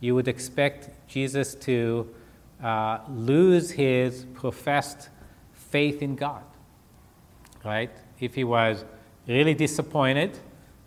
you 0.00 0.14
would 0.14 0.28
expect 0.28 0.90
Jesus 1.08 1.54
to 1.56 2.08
uh, 2.62 3.00
lose 3.08 3.72
his 3.72 4.24
professed 4.34 5.08
faith 5.52 6.00
in 6.00 6.14
God, 6.14 6.44
right? 7.64 7.90
If 8.20 8.34
he 8.34 8.44
was 8.44 8.84
really 9.26 9.54
disappointed, 9.54 10.38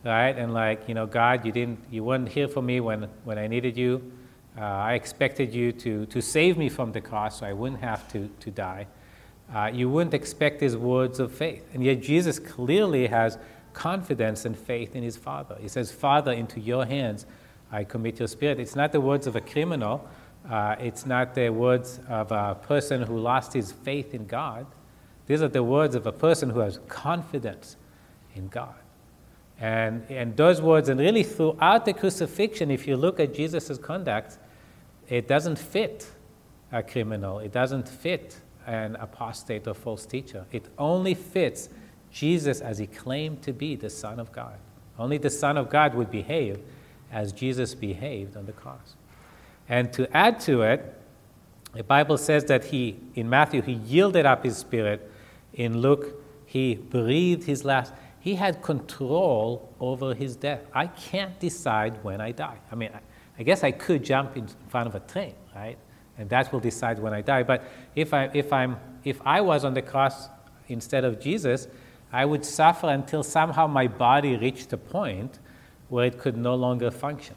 right, 0.03 0.38
and 0.38 0.53
like, 0.53 0.88
you 0.88 0.93
know, 0.93 1.05
God, 1.05 1.46
you 1.46 1.51
didn't, 1.51 1.79
you 1.89 2.03
weren't 2.03 2.29
here 2.29 2.48
for 2.48 2.62
me 2.62 2.79
when, 2.79 3.10
when 3.24 3.38
I 3.38 3.48
needed 3.48 3.77
you. 3.77 4.12
Uh, 4.57 4.62
I 4.62 4.93
expected 4.93 5.53
you 5.53 5.72
to, 5.74 6.05
to 6.07 6.22
save 6.22 6.57
me 6.57 6.69
from 6.69 6.91
the 6.91 7.01
cross 7.01 7.39
so 7.39 7.46
I 7.46 7.53
wouldn't 7.53 7.81
have 7.81 8.07
to, 8.13 8.29
to 8.39 8.51
die. 8.51 8.88
Uh, 9.53 9.69
you 9.74 9.89
wouldn't 9.89 10.13
expect 10.13 10.62
his 10.62 10.75
words 10.75 11.19
of 11.19 11.31
faith. 11.31 11.63
And 11.74 11.84
yet, 11.84 12.01
Jesus 12.01 12.39
clearly 12.39 13.07
has 13.07 13.38
confidence 13.74 14.46
and 14.46 14.57
faith 14.57 14.96
in 14.96 15.03
his 15.03 15.15
Father. 15.15 15.55
He 15.60 15.67
says, 15.67 15.91
Father, 15.91 16.31
into 16.31 16.60
your 16.60 16.86
hands 16.86 17.25
I 17.72 17.84
commit 17.84 18.19
your 18.19 18.27
spirit. 18.27 18.60
It's 18.60 18.75
not 18.75 18.91
the 18.91 19.01
words 19.01 19.27
of 19.27 19.36
a 19.36 19.41
criminal, 19.41 20.07
uh, 20.50 20.75
it's 20.79 21.05
not 21.05 21.36
the 21.36 21.50
words 21.50 22.00
of 22.07 22.31
a 22.31 22.55
person 22.55 23.01
who 23.01 23.19
lost 23.19 23.53
his 23.53 23.72
faith 23.72 24.13
in 24.13 24.25
God. 24.25 24.65
These 25.27 25.41
are 25.41 25.48
the 25.48 25.63
words 25.63 25.96
of 25.96 26.07
a 26.07 26.12
person 26.12 26.50
who 26.50 26.60
has 26.60 26.79
confidence 26.88 27.75
in 28.36 28.48
God. 28.48 28.75
And, 29.60 30.05
and 30.10 30.36
those 30.38 30.62
words, 30.62 30.89
and 30.89 31.00
really 31.00 31.24
throughout 31.24 31.86
the 31.86 31.93
crucifixion, 31.93 32.72
if 32.72 32.88
you 32.88 32.96
look 32.96 33.19
at 33.19 33.34
Jesus' 33.34 33.77
conduct, 33.77 34.38
it 35.10 35.27
doesn't 35.27 35.57
fit 35.57 36.07
a 36.72 36.84
criminal, 36.84 37.39
it 37.39 37.51
doesn't 37.51 37.88
fit 37.88 38.39
an 38.65 38.96
apostate 38.98 39.67
or 39.67 39.74
false 39.74 40.05
teacher. 40.05 40.46
It 40.51 40.65
only 40.77 41.13
fits 41.13 41.69
Jesus 42.12 42.62
as 42.62 42.77
he 42.77 42.88
claimed 42.88 43.41
to 43.43 43.53
be 43.53 43.75
the 43.75 43.89
Son 43.89 44.19
of 44.19 44.31
God. 44.31 44.55
Only 45.00 45.17
the 45.17 45.29
Son 45.29 45.57
of 45.57 45.69
God 45.69 45.96
would 45.96 46.12
behave 46.12 46.60
as 47.12 47.31
Jesus 47.31 47.74
behaved 47.74 48.36
on 48.36 48.46
the 48.46 48.51
cross. 48.51 48.96
And 49.69 49.91
to 49.93 50.15
add 50.15 50.39
to 50.41 50.62
it, 50.63 50.93
the 51.74 51.84
Bible 51.84 52.17
says 52.17 52.46
that 52.46 52.65
he, 52.65 52.98
in 53.15 53.29
Matthew, 53.29 53.62
he 53.62 53.74
yielded 53.74 54.25
up 54.25 54.43
his 54.43 54.57
spirit. 54.57 55.10
In 55.58 55.80
Luke, 55.80 56.22
he 56.46 56.76
breathed 56.76 57.44
his 57.44 57.66
last. 57.66 57.92
He 58.20 58.36
had 58.36 58.62
control 58.62 59.74
over 59.80 60.14
his 60.14 60.36
death. 60.36 60.62
I 60.74 60.88
can't 60.88 61.38
decide 61.40 62.02
when 62.04 62.22
I 62.22 62.32
die. 62.32 62.60
I 62.72 62.76
mean, 62.76 62.92
I, 63.38 63.44
guess 63.44 63.64
I 63.64 63.72
could 63.72 64.04
jump 64.04 64.38
in 64.38 64.48
front 64.70 64.88
of 64.88 64.96
a 64.96 65.00
train, 65.00 65.34
right? 65.56 65.78
And 66.18 66.30
that 66.30 66.54
will 66.54 66.60
decide 66.60 67.00
when 67.00 67.14
I 67.14 67.22
die. 67.22 67.44
But 67.44 67.64
if 67.96 68.14
I, 68.14 68.30
if 68.34 68.54
I'm, 68.54 68.78
if 69.04 69.20
I 69.26 69.42
was 69.42 69.66
on 69.66 69.74
the 69.74 69.82
cross 69.82 70.30
instead 70.68 71.04
of 71.04 71.20
Jesus, 71.20 71.68
I 72.12 72.24
would 72.24 72.46
suffer 72.46 72.90
until 72.90 73.24
somehow 73.24 73.66
my 73.66 73.88
body 73.88 74.38
reached 74.38 74.72
a 74.74 74.78
point 74.78 75.40
where 75.90 76.06
it 76.06 76.20
could 76.20 76.38
no 76.38 76.54
longer 76.54 76.92
function. 76.92 77.36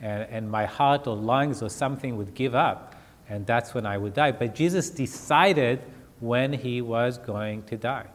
And, 0.00 0.22
and 0.30 0.50
my 0.50 0.66
heart 0.66 1.06
or 1.08 1.16
lungs 1.16 1.62
or 1.62 1.68
something 1.68 2.16
would 2.16 2.34
give 2.34 2.54
up, 2.54 2.94
and 3.28 3.44
that's 3.44 3.74
when 3.74 3.86
I 3.86 3.98
would 3.98 4.14
die. 4.14 4.32
But 4.32 4.54
Jesus 4.54 4.90
decided 4.90 5.82
when 6.20 6.52
he 6.52 6.80
was 6.82 7.18
going 7.18 7.62
to 7.64 7.76
die. 7.76 8.06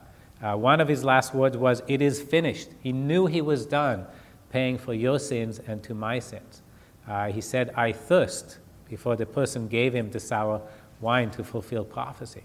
Uh, 0.41 0.55
one 0.55 0.81
of 0.81 0.87
his 0.87 1.03
last 1.03 1.33
words 1.33 1.55
was, 1.55 1.83
It 1.87 2.01
is 2.01 2.21
finished. 2.21 2.69
He 2.81 2.91
knew 2.91 3.27
he 3.27 3.41
was 3.41 3.65
done 3.65 4.07
paying 4.49 4.77
for 4.77 4.93
your 4.93 5.19
sins 5.19 5.59
and 5.67 5.83
to 5.83 5.93
my 5.93 6.19
sins. 6.19 6.61
Uh, 7.07 7.27
he 7.27 7.41
said, 7.41 7.71
I 7.75 7.91
thirst, 7.91 8.59
before 8.89 9.15
the 9.15 9.25
person 9.25 9.67
gave 9.67 9.93
him 9.93 10.11
the 10.11 10.19
sour 10.19 10.61
wine 10.99 11.31
to 11.31 11.43
fulfill 11.43 11.85
prophecy. 11.85 12.43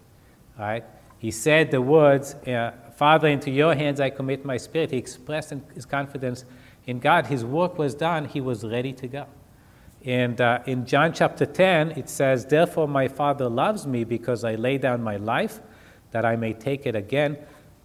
Right? 0.59 0.85
He 1.19 1.31
said 1.31 1.71
the 1.71 1.81
words, 1.81 2.35
uh, 2.47 2.73
Father, 2.97 3.29
into 3.29 3.51
your 3.51 3.75
hands 3.75 4.01
I 4.01 4.11
commit 4.11 4.45
my 4.45 4.57
spirit. 4.57 4.91
He 4.91 4.97
expressed 4.97 5.53
his 5.75 5.85
confidence 5.85 6.45
in 6.87 6.99
God. 6.99 7.27
His 7.27 7.45
work 7.45 7.79
was 7.79 7.95
done, 7.95 8.27
he 8.27 8.41
was 8.41 8.65
ready 8.65 8.93
to 8.95 9.09
go. 9.09 9.27
And 10.07 10.41
uh, 10.41 10.61
in 10.65 10.87
John 10.87 11.13
chapter 11.13 11.45
10, 11.45 11.91
it 11.93 12.09
says, 12.09 12.47
Therefore 12.47 12.89
my 12.89 13.09
Father 13.09 13.49
loves 13.49 13.87
me 13.87 14.05
because 14.05 14.45
I 14.45 14.55
lay 14.55 14.79
down 14.79 15.03
my 15.03 15.17
life 15.17 15.61
that 16.13 16.25
I 16.25 16.37
may 16.37 16.55
take 16.55 16.87
it 16.87 16.97
again. 16.97 17.37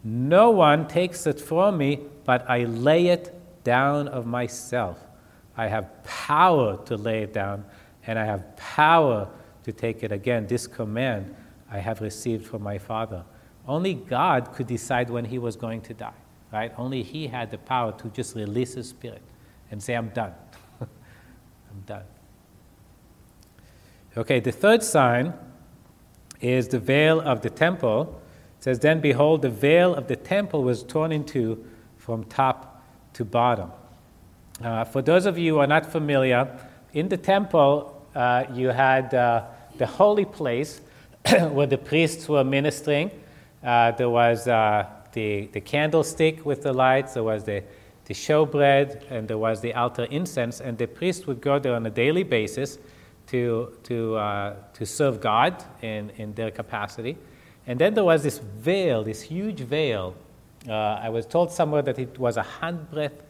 No 0.04 0.52
one 0.52 0.88
takes 0.88 1.28
it 1.28 1.42
from 1.42 1.78
me, 1.78 2.00
but 2.24 2.50
I 2.50 2.64
lay 2.64 3.08
it 3.08 3.38
down 3.64 4.08
of 4.08 4.26
myself. 4.26 4.98
I 5.58 5.68
have 5.68 6.04
power 6.04 6.78
to 6.86 6.96
lay 6.96 7.24
it 7.24 7.34
down, 7.34 7.66
and 8.08 8.18
I 8.18 8.26
have 8.26 8.56
power 8.56 9.28
to 9.64 9.74
take 9.74 10.04
it 10.04 10.14
again. 10.14 10.48
This 10.48 10.66
command 10.66 11.36
I 11.70 11.80
have 11.80 12.00
received 12.00 12.46
from 12.46 12.64
my 12.64 12.78
Father. 12.78 13.26
Only 13.68 13.96
God 13.96 14.54
could 14.54 14.68
decide 14.68 15.10
when 15.10 15.26
he 15.26 15.38
was 15.38 15.58
going 15.58 15.82
to 15.82 15.94
die 15.94 16.14
right? 16.52 16.74
Only 16.78 17.04
he 17.04 17.28
had 17.28 17.50
the 17.52 17.58
power 17.58 17.92
to 17.94 18.10
just 18.10 18.36
release 18.36 18.74
his 18.74 18.90
spirit 18.90 19.22
and 19.72 19.82
say, 19.82 19.96
I'm 19.96 20.10
done. 20.10 20.34
I'm 21.72 21.82
done. 21.82 22.04
Okay, 24.18 24.40
the 24.40 24.52
third 24.52 24.84
sign 24.84 25.34
is 26.42 26.68
the 26.68 26.80
veil 26.80 27.22
of 27.22 27.42
the 27.42 27.50
temple. 27.50 28.22
It 28.58 28.64
says, 28.64 28.80
Then 28.80 29.00
behold, 29.00 29.42
the 29.42 29.50
veil 29.50 29.96
of 29.96 30.08
the 30.08 30.16
temple 30.16 30.64
was 30.64 30.84
torn 30.84 31.12
in 31.12 31.24
two 31.24 31.64
from 31.98 32.26
top 32.26 32.84
to 33.14 33.24
bottom. 33.24 33.72
Uh, 34.62 34.84
for 34.84 35.02
those 35.02 35.26
of 35.26 35.38
you 35.38 35.56
who 35.56 35.60
are 35.60 35.68
not 35.68 35.86
familiar, 35.86 36.48
in 36.94 37.10
the 37.10 37.18
temple, 37.18 38.06
uh, 38.14 38.44
you 38.54 38.68
had 38.68 39.14
uh, 39.14 39.46
the 39.78 39.86
holy 39.86 40.26
place 40.26 40.82
where 41.50 41.68
the 41.68 41.78
priests 41.78 42.28
were 42.28 42.44
ministering. 42.44 43.12
Uh, 43.64 43.92
there 43.92 44.10
was 44.10 44.48
uh, 44.48 44.86
the, 45.14 45.48
the 45.54 45.62
candlestick 45.62 46.46
with 46.46 46.64
the 46.64 46.74
lights, 46.74 47.14
there 47.14 47.24
was 47.24 47.44
the, 47.44 47.64
the 48.06 48.14
showbread, 48.14 49.10
and 49.10 49.28
there 49.28 49.38
was 49.38 49.62
the 49.62 49.74
altar 49.74 50.06
incense. 50.06 50.60
And 50.60 50.78
the 50.78 50.88
priest 50.88 51.28
would 51.28 51.42
go 51.42 51.60
there 51.60 51.76
on 51.76 51.86
a 51.86 51.90
daily 51.90 52.24
basis 52.24 52.78
to, 53.28 53.78
to, 53.84 54.16
uh, 54.16 54.56
to 54.74 54.86
serve 54.86 55.22
God 55.22 55.64
in, 55.82 56.10
in 56.18 56.34
their 56.34 56.52
capacity. 56.52 57.18
And 57.68 57.80
then 57.80 57.94
there 57.94 58.04
was 58.04 58.24
this 58.24 58.40
veil, 58.40 59.04
this 59.04 59.22
huge 59.22 59.62
veil. 59.62 60.16
Uh, 60.68 60.74
I 60.74 61.10
was 61.10 61.26
told 61.26 61.52
somewhere 61.52 61.82
that 61.84 62.00
it 62.00 62.18
was 62.20 62.38
a 62.38 62.46
handbreadth 62.60 63.22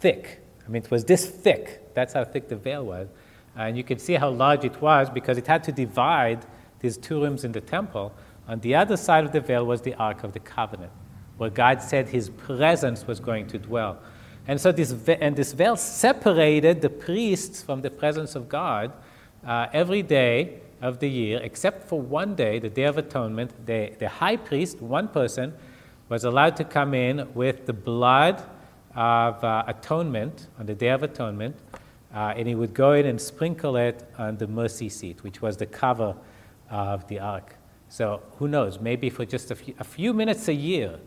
thick. 0.00 0.40
I 0.64 0.70
mean, 0.70 0.82
it 0.82 0.90
was 0.90 1.04
this 1.04 1.26
thick. 1.28 1.94
That's 1.94 2.14
how 2.14 2.24
thick 2.24 2.48
the 2.48 2.56
veil 2.56 2.84
was. 2.84 3.08
And 3.56 3.76
you 3.76 3.84
can 3.84 3.98
see 3.98 4.14
how 4.14 4.30
large 4.30 4.64
it 4.64 4.80
was 4.80 5.10
because 5.10 5.38
it 5.38 5.46
had 5.46 5.62
to 5.64 5.72
divide 5.72 6.46
these 6.80 6.96
two 6.96 7.20
rooms 7.20 7.44
in 7.44 7.52
the 7.52 7.60
temple. 7.60 8.12
On 8.48 8.60
the 8.60 8.74
other 8.74 8.96
side 8.96 9.24
of 9.24 9.32
the 9.32 9.40
veil 9.40 9.64
was 9.64 9.82
the 9.82 9.94
Ark 9.94 10.24
of 10.24 10.32
the 10.32 10.40
Covenant 10.40 10.92
where 11.36 11.50
God 11.50 11.82
said 11.82 12.08
his 12.08 12.30
presence 12.30 13.06
was 13.06 13.20
going 13.20 13.46
to 13.48 13.58
dwell. 13.58 13.98
And 14.46 14.60
so 14.60 14.72
this, 14.72 14.94
and 15.08 15.34
this 15.34 15.52
veil 15.52 15.76
separated 15.76 16.82
the 16.82 16.90
priests 16.90 17.62
from 17.62 17.82
the 17.82 17.90
presence 17.90 18.34
of 18.34 18.48
God 18.48 18.92
uh, 19.46 19.66
every 19.72 20.02
day 20.02 20.60
of 20.80 20.98
the 20.98 21.08
year, 21.08 21.40
except 21.42 21.88
for 21.88 22.00
one 22.00 22.34
day, 22.34 22.58
the 22.58 22.68
Day 22.68 22.84
of 22.84 22.98
Atonement. 22.98 23.66
The, 23.66 23.92
the 23.98 24.08
high 24.08 24.36
priest, 24.36 24.82
one 24.82 25.08
person, 25.08 25.54
was 26.08 26.24
allowed 26.24 26.56
to 26.56 26.64
come 26.64 26.92
in 26.92 27.32
with 27.34 27.64
the 27.64 27.72
blood 27.72 28.42
of 28.94 29.42
uh, 29.42 29.64
atonement 29.66 30.48
on 30.58 30.66
the 30.66 30.74
Day 30.74 30.88
of 30.88 31.02
Atonement, 31.02 31.56
uh, 32.14 32.34
and 32.36 32.46
he 32.46 32.54
would 32.54 32.74
go 32.74 32.92
in 32.92 33.06
and 33.06 33.20
sprinkle 33.20 33.76
it 33.76 34.06
on 34.18 34.36
the 34.36 34.46
mercy 34.46 34.88
seat, 34.88 35.24
which 35.24 35.40
was 35.40 35.56
the 35.56 35.66
cover 35.66 36.14
of 36.70 37.08
the 37.08 37.18
ark. 37.18 37.56
So 37.88 38.22
who 38.38 38.46
knows? 38.46 38.78
Maybe 38.78 39.08
for 39.08 39.24
just 39.24 39.50
a 39.50 39.54
few, 39.54 39.74
a 39.78 39.84
few 39.84 40.12
minutes 40.12 40.48
a 40.48 40.54
year, 40.54 40.98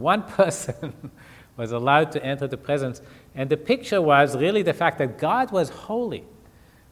one 0.00 0.22
person 0.40 1.10
was 1.56 1.72
allowed 1.72 2.12
to 2.12 2.24
enter 2.24 2.46
the 2.46 2.56
presence. 2.56 3.00
And 3.34 3.48
the 3.48 3.56
picture 3.56 4.02
was 4.02 4.36
really 4.36 4.62
the 4.62 4.72
fact 4.72 4.98
that 4.98 5.18
God 5.18 5.52
was 5.52 5.68
holy, 5.70 6.24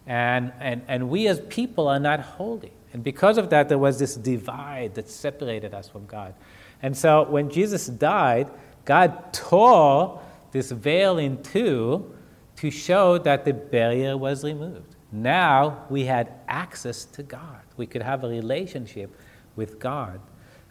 and, 0.06 0.52
and, 0.60 0.82
and 0.88 1.08
we 1.10 1.28
as 1.28 1.40
people 1.40 1.88
are 1.88 2.00
not 2.00 2.20
holy. 2.20 2.72
And 2.92 3.02
because 3.02 3.38
of 3.38 3.50
that, 3.50 3.68
there 3.68 3.78
was 3.78 3.98
this 3.98 4.16
divide 4.16 4.94
that 4.94 5.08
separated 5.08 5.72
us 5.72 5.88
from 5.88 6.06
God. 6.06 6.34
And 6.82 6.96
so 6.96 7.24
when 7.24 7.48
Jesus 7.48 7.86
died, 7.86 8.50
God 8.84 9.32
tore 9.32 10.20
this 10.50 10.72
veil 10.72 11.18
in 11.18 11.42
two 11.42 12.12
to 12.56 12.70
show 12.70 13.18
that 13.18 13.44
the 13.44 13.54
barrier 13.54 14.16
was 14.16 14.44
removed. 14.44 14.96
Now 15.10 15.86
we 15.88 16.04
had 16.04 16.32
access 16.48 17.04
to 17.06 17.22
God. 17.22 17.60
We 17.76 17.86
could 17.86 18.02
have 18.02 18.24
a 18.24 18.28
relationship 18.28 19.16
with 19.56 19.78
God. 19.78 20.20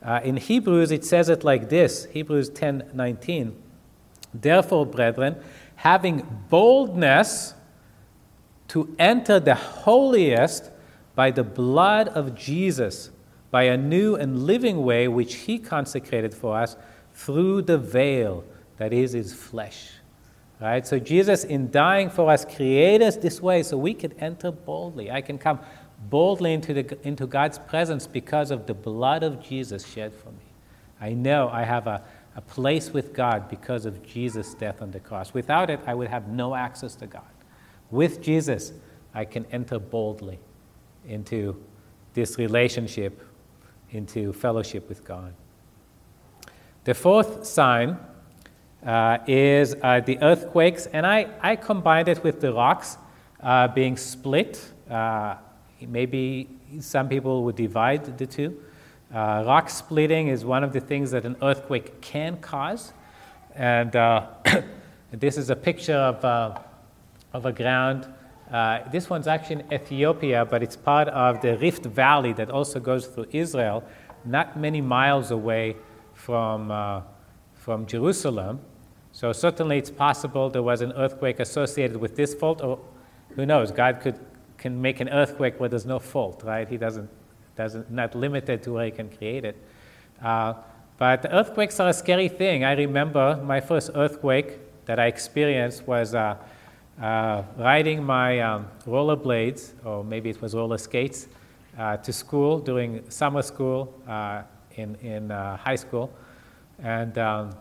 Uh, 0.04 0.20
in 0.24 0.38
Hebrews, 0.38 0.92
it 0.92 1.06
says 1.06 1.30
it 1.30 1.44
like 1.44 1.70
this 1.70 2.06
Hebrews 2.06 2.50
10 2.50 2.92
19. 2.94 3.56
Therefore, 4.34 4.86
brethren, 4.86 5.36
having 5.76 6.46
boldness 6.50 7.54
to 8.70 8.96
enter 8.98 9.40
the 9.40 9.56
holiest 9.56 10.72
by 11.14 11.30
the 11.32 11.44
blood 11.44 12.08
of 12.10 12.36
Jesus, 12.36 13.12
by 13.52 13.64
a 13.64 13.78
new 13.78 14.16
and 14.16 14.44
living 14.44 14.84
way 14.84 15.08
which 15.08 15.36
he 15.36 15.60
consecrated 15.60 16.34
for 16.34 16.58
us 16.58 16.78
through 17.14 17.64
the 17.64 17.78
veil 17.78 18.46
that 18.78 18.94
is 18.94 19.12
his 19.12 19.34
flesh. 19.34 19.92
Right? 20.62 20.86
So 20.86 21.00
Jesus, 21.00 21.44
in 21.44 21.72
dying 21.72 22.10
for 22.10 22.32
us, 22.32 22.46
created 22.46 23.06
us 23.06 23.18
this 23.18 23.42
way 23.42 23.64
so 23.64 23.78
we 23.78 23.94
could 23.94 24.16
enter 24.20 24.52
boldly. 24.52 25.12
I 25.12 25.22
can 25.22 25.38
come 25.38 25.60
boldly 26.10 26.54
into, 26.54 26.74
the, 26.74 27.08
into 27.08 27.28
God's 27.28 27.60
presence 27.60 28.08
because 28.08 28.52
of 28.52 28.66
the 28.66 28.74
blood 28.74 29.24
of 29.24 29.42
Jesus 29.42 29.86
shed 29.86 30.14
for 30.14 30.30
me. 30.30 30.46
I 31.00 31.14
know 31.14 31.50
I 31.50 31.64
have 31.64 31.88
a, 31.88 32.04
a 32.36 32.42
place 32.42 32.92
with 32.92 33.14
God 33.14 33.50
because 33.50 33.86
of 33.86 34.06
Jesus' 34.06 34.54
death 34.54 34.82
on 34.82 34.92
the 34.92 35.00
cross. 35.00 35.34
Without 35.34 35.70
it, 35.70 35.80
I 35.86 35.94
would 35.94 36.08
have 36.08 36.28
no 36.28 36.56
access 36.56 36.96
to 36.96 37.08
God. 37.08 37.24
With 37.90 38.22
Jesus, 38.22 38.74
I 39.14 39.26
can 39.26 39.46
enter 39.52 39.80
boldly 39.80 40.40
into 41.08 41.62
this 42.14 42.38
relationship, 42.38 43.26
into 43.92 44.34
fellowship 44.34 44.88
with 44.88 45.04
God. 45.04 45.34
The 46.84 46.94
fourth 46.94 47.46
sign 47.46 47.98
uh, 48.86 49.20
is 49.28 49.76
uh, 49.82 50.00
the 50.00 50.18
earthquakes, 50.22 50.88
and 50.88 51.06
I, 51.06 51.28
I 51.42 51.56
combined 51.56 52.08
it 52.08 52.24
with 52.24 52.42
the 52.42 52.54
rocks 52.54 52.98
uh, 53.42 53.68
being 53.68 53.98
split. 53.98 54.72
Maybe 55.88 56.50
some 56.80 57.10
people 57.10 57.44
would 57.44 57.56
divide 57.56 58.18
the 58.18 58.26
two. 58.26 58.60
Uh, 59.14 59.44
rock 59.46 59.70
splitting 59.70 60.30
is 60.30 60.46
one 60.46 60.64
of 60.64 60.72
the 60.72 60.80
things 60.80 61.12
that 61.12 61.26
an 61.26 61.36
earthquake 61.42 62.00
can 62.02 62.38
cause. 62.38 62.94
And 63.56 63.96
uh, 63.96 64.28
this 65.12 65.38
is 65.38 65.50
a 65.50 65.56
picture 65.56 65.96
of, 65.96 66.24
uh, 66.24 66.60
of 67.34 67.46
a 67.46 67.52
ground. 67.52 68.08
Uh, 68.52 68.90
this 68.90 69.10
one's 69.10 69.28
actually 69.28 69.62
in 69.62 69.74
Ethiopia, 69.74 70.46
but 70.46 70.64
it's 70.64 70.76
part 70.76 71.08
of 71.10 71.42
the 71.42 71.58
Rift 71.58 71.86
Valley 71.86 72.34
that 72.34 72.50
also 72.50 72.80
goes 72.80 73.08
through 73.08 73.28
Israel, 73.32 73.84
not 74.26 74.58
many 74.58 74.82
miles 74.82 75.32
away 75.32 75.76
from, 76.14 76.72
uh, 76.72 77.02
from 77.54 77.86
Jerusalem. 77.86 78.60
So, 79.14 79.34
certainly, 79.34 79.78
it's 79.78 79.92
possible 79.92 80.50
there 80.50 80.64
was 80.64 80.82
an 80.82 80.94
earthquake 80.94 81.40
associated 81.40 81.98
with 81.98 82.16
this 82.16 82.34
fault, 82.34 82.62
or 82.62 82.80
who 83.36 83.46
knows, 83.46 83.72
God 83.72 84.00
could 84.02 84.18
can 84.62 84.80
make 84.80 85.00
an 85.00 85.10
earthquake 85.10 85.60
where 85.60 85.68
there's 85.68 85.88
no 85.88 86.00
fault, 86.00 86.44
right? 86.46 86.70
He 86.70 86.78
doesn't, 86.78 87.10
doesn't 87.58 87.92
not 87.92 88.16
limited 88.16 88.62
to 88.64 88.74
where 88.74 88.86
he 88.86 88.92
can 88.92 89.10
create 89.10 89.44
it. 89.44 89.58
Uh, 90.24 90.54
but 90.98 91.26
earthquakes 91.32 91.80
are 91.80 91.90
a 91.90 91.94
scary 91.94 92.30
thing. 92.30 92.64
I 92.64 92.74
remember 92.74 93.42
my 93.44 93.60
first 93.60 93.90
earthquake 93.96 94.60
that 94.86 95.00
I 95.00 95.08
experienced 95.08 95.88
was 95.88 96.14
uh, 96.14 96.36
uh, 97.02 97.42
riding 97.58 98.04
my 98.04 98.40
um, 98.40 98.68
rollerblades, 98.86 99.72
or 99.84 100.04
maybe 100.04 100.30
it 100.30 100.40
was 100.42 100.54
roller 100.54 100.78
skates, 100.78 101.28
uh, 101.80 101.98
to 101.98 102.14
school 102.14 102.60
during 102.60 103.10
summer 103.10 103.42
school 103.42 103.92
uh, 104.08 104.44
in, 104.76 104.96
in 104.98 105.32
uh, 105.32 105.58
high 105.58 105.76
school. 105.76 106.14
And, 106.84 107.18
um, 107.18 107.56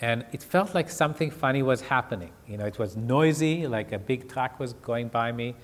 and 0.00 0.24
it 0.30 0.44
felt 0.44 0.76
like 0.76 0.90
something 0.90 1.32
funny 1.32 1.64
was 1.64 1.80
happening. 1.80 2.30
You 2.46 2.58
know, 2.58 2.66
it 2.66 2.78
was 2.78 2.96
noisy, 2.96 3.66
like 3.66 3.90
a 3.90 3.98
big 3.98 4.28
truck 4.28 4.60
was 4.60 4.74
going 4.74 5.08
by 5.08 5.32
me. 5.32 5.56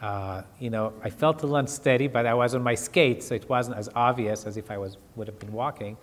Uh, 0.00 0.42
you 0.60 0.68
know, 0.68 0.92
I 1.02 1.10
felt 1.10 1.42
a 1.42 1.46
little 1.46 1.56
unsteady, 1.56 2.06
but 2.06 2.26
I 2.26 2.34
was 2.34 2.54
on 2.54 2.62
my 2.62 2.74
skates, 2.74 3.26
so 3.26 3.34
it 3.34 3.48
wasn't 3.48 3.78
as 3.78 3.88
obvious 3.94 4.44
as 4.44 4.56
if 4.56 4.70
I 4.70 4.76
was, 4.76 4.98
would 5.14 5.26
have 5.26 5.38
been 5.38 5.52
walking. 5.52 5.96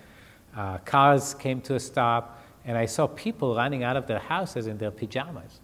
Uh, 0.56 0.80
cars 0.80 1.34
came 1.36 1.62
to 1.62 1.76
a 1.76 1.80
stop, 1.80 2.44
and 2.66 2.78
I 2.78 2.86
saw 2.86 3.08
people 3.08 3.56
running 3.56 3.84
out 3.84 3.96
of 3.96 4.08
their 4.08 4.20
houses 4.20 4.68
in 4.68 4.78
their 4.78 4.92
pajamas. 4.92 5.60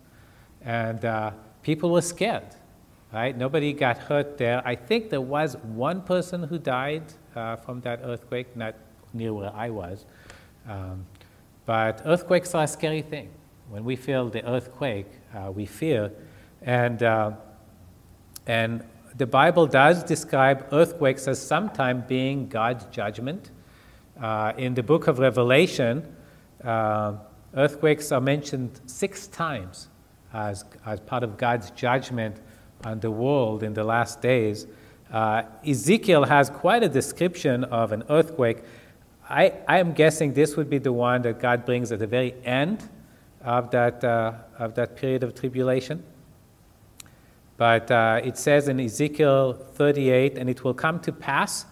And 0.63 1.04
uh, 1.06 1.32
people 1.63 1.89
were 1.89 2.02
scared, 2.02 2.56
right? 3.12 3.36
Nobody 3.36 3.74
got 3.74 3.98
hurt 3.98 4.38
there. 4.38 4.62
I 4.65 4.76
think 4.76 5.10
there 5.10 5.22
was 5.22 5.58
one 5.58 6.02
person 6.02 6.44
who 6.44 6.60
died 6.60 7.04
uh, 7.36 7.56
from 7.56 7.82
that 7.82 8.02
earthquake, 8.04 8.56
not 8.56 8.76
near 9.13 9.34
where 9.34 9.54
I 9.56 9.70
was. 9.70 10.06
Um, 10.68 11.06
but 11.65 12.02
earthquakes 12.06 12.54
are 12.54 12.63
a 12.63 12.68
scary 12.68 13.02
thing. 13.02 13.30
When 13.70 13.84
we 13.86 13.96
feel 13.96 14.30
the 14.30 14.48
earthquake, 14.48 15.08
uh, 15.36 15.52
we 15.52 15.65
fear. 15.65 16.12
And 16.62 17.02
uh, 17.04 17.32
and 18.50 18.84
the 19.16 19.28
Bible 19.28 19.68
does 19.68 20.04
describe 20.04 20.66
earthquakes 20.72 21.28
as 21.28 21.40
sometimes 21.40 22.06
being 22.08 22.48
God's 22.48 22.86
judgment. 22.86 23.52
Uh, 24.20 24.54
in 24.58 24.74
the 24.74 24.82
book 24.82 25.06
of 25.06 25.20
Revelation, 25.20 26.04
uh, 26.64 27.14
earthquakes 27.56 28.12
are 28.12 28.20
mentioned 28.20 28.82
six 28.88 29.28
times 29.28 29.90
as, 30.34 30.66
as 30.84 31.00
part 31.02 31.24
of 31.24 31.38
God's 31.38 31.70
judgment 31.72 32.38
on 32.84 33.00
the 33.02 33.12
world 33.12 33.62
in 33.62 33.76
the 33.76 33.84
last 33.84 34.20
days. 34.20 34.66
Uh, 35.12 35.44
Ezekiel 35.64 36.24
has 36.24 36.50
quite 36.50 36.82
a 36.82 36.90
description 36.90 37.66
of 37.66 37.92
an 37.92 38.04
earthquake. 38.10 38.64
I, 39.30 39.54
I 39.68 39.78
am 39.78 39.94
guessing 39.94 40.34
this 40.34 40.58
would 40.58 40.72
be 40.72 40.80
the 40.80 40.94
one 40.94 41.22
that 41.22 41.40
God 41.40 41.68
brings 41.68 41.92
at 41.92 42.00
the 42.00 42.08
very 42.08 42.34
end 42.44 42.90
of 43.44 43.70
that, 43.70 44.04
uh, 44.04 44.34
of 44.58 44.74
that 44.74 44.96
period 44.96 45.22
of 45.22 45.36
tribulation. 45.36 46.04
But 47.60 47.91
uh, 47.91 48.22
it 48.24 48.38
says 48.38 48.69
in 48.69 48.80
Ezekiel 48.80 49.52
38, 49.52 50.38
and 50.38 50.50
it 50.50 50.63
will 50.63 50.74
come 50.74 51.02
to 51.02 51.12
pass 51.12 51.65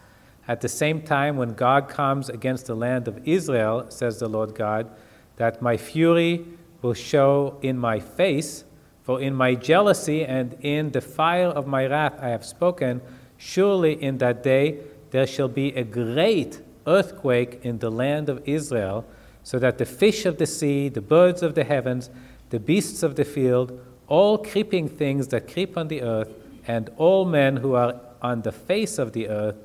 at 0.46 0.60
the 0.60 0.68
same 0.68 1.02
time 1.02 1.38
when 1.38 1.54
God 1.54 1.88
comes 1.88 2.28
against 2.28 2.66
the 2.66 2.76
land 2.76 3.08
of 3.08 3.26
Israel, 3.26 3.86
says 3.88 4.20
the 4.20 4.28
Lord 4.28 4.54
God, 4.54 4.92
that 5.38 5.62
my 5.62 5.78
fury 5.78 6.46
will 6.82 6.94
show 6.94 7.58
in 7.62 7.78
my 7.78 8.02
face, 8.02 8.66
for 9.02 9.22
in 9.22 9.34
my 9.34 9.56
jealousy 9.56 10.26
and 10.26 10.58
in 10.60 10.92
the 10.92 11.00
fire 11.00 11.48
of 11.48 11.68
my 11.68 11.86
wrath 11.86 12.20
I 12.22 12.28
have 12.28 12.46
spoken, 12.46 13.00
surely 13.38 13.94
in 13.94 14.18
that 14.18 14.44
day 14.44 14.80
there 15.12 15.26
shall 15.26 15.48
be 15.48 15.74
a 15.74 15.86
great 15.86 16.60
earthquake 16.86 17.62
in 17.64 17.80
the 17.80 17.90
land 17.90 18.28
of 18.28 18.46
Israel, 18.46 19.06
so 19.42 19.58
that 19.60 19.78
the 19.78 19.86
fish 19.86 20.26
of 20.26 20.38
the 20.38 20.48
sea, 20.48 20.90
the 20.90 21.00
birds 21.00 21.42
of 21.42 21.56
the 21.56 21.64
heavens, 21.64 22.10
the 22.50 22.60
beasts 22.60 23.04
of 23.04 23.16
the 23.16 23.24
field, 23.24 23.80
all 24.08 24.38
creeping 24.38 24.88
things 24.88 25.28
that 25.30 25.52
creep 25.52 25.78
on 25.78 25.88
the 25.88 26.02
earth, 26.02 26.34
and 26.68 26.90
all 26.98 27.26
men 27.26 27.58
who 27.58 27.76
are 27.76 28.00
on 28.22 28.42
the 28.42 28.52
face 28.52 28.98
of 28.98 29.14
the 29.14 29.30
earth 29.30 29.56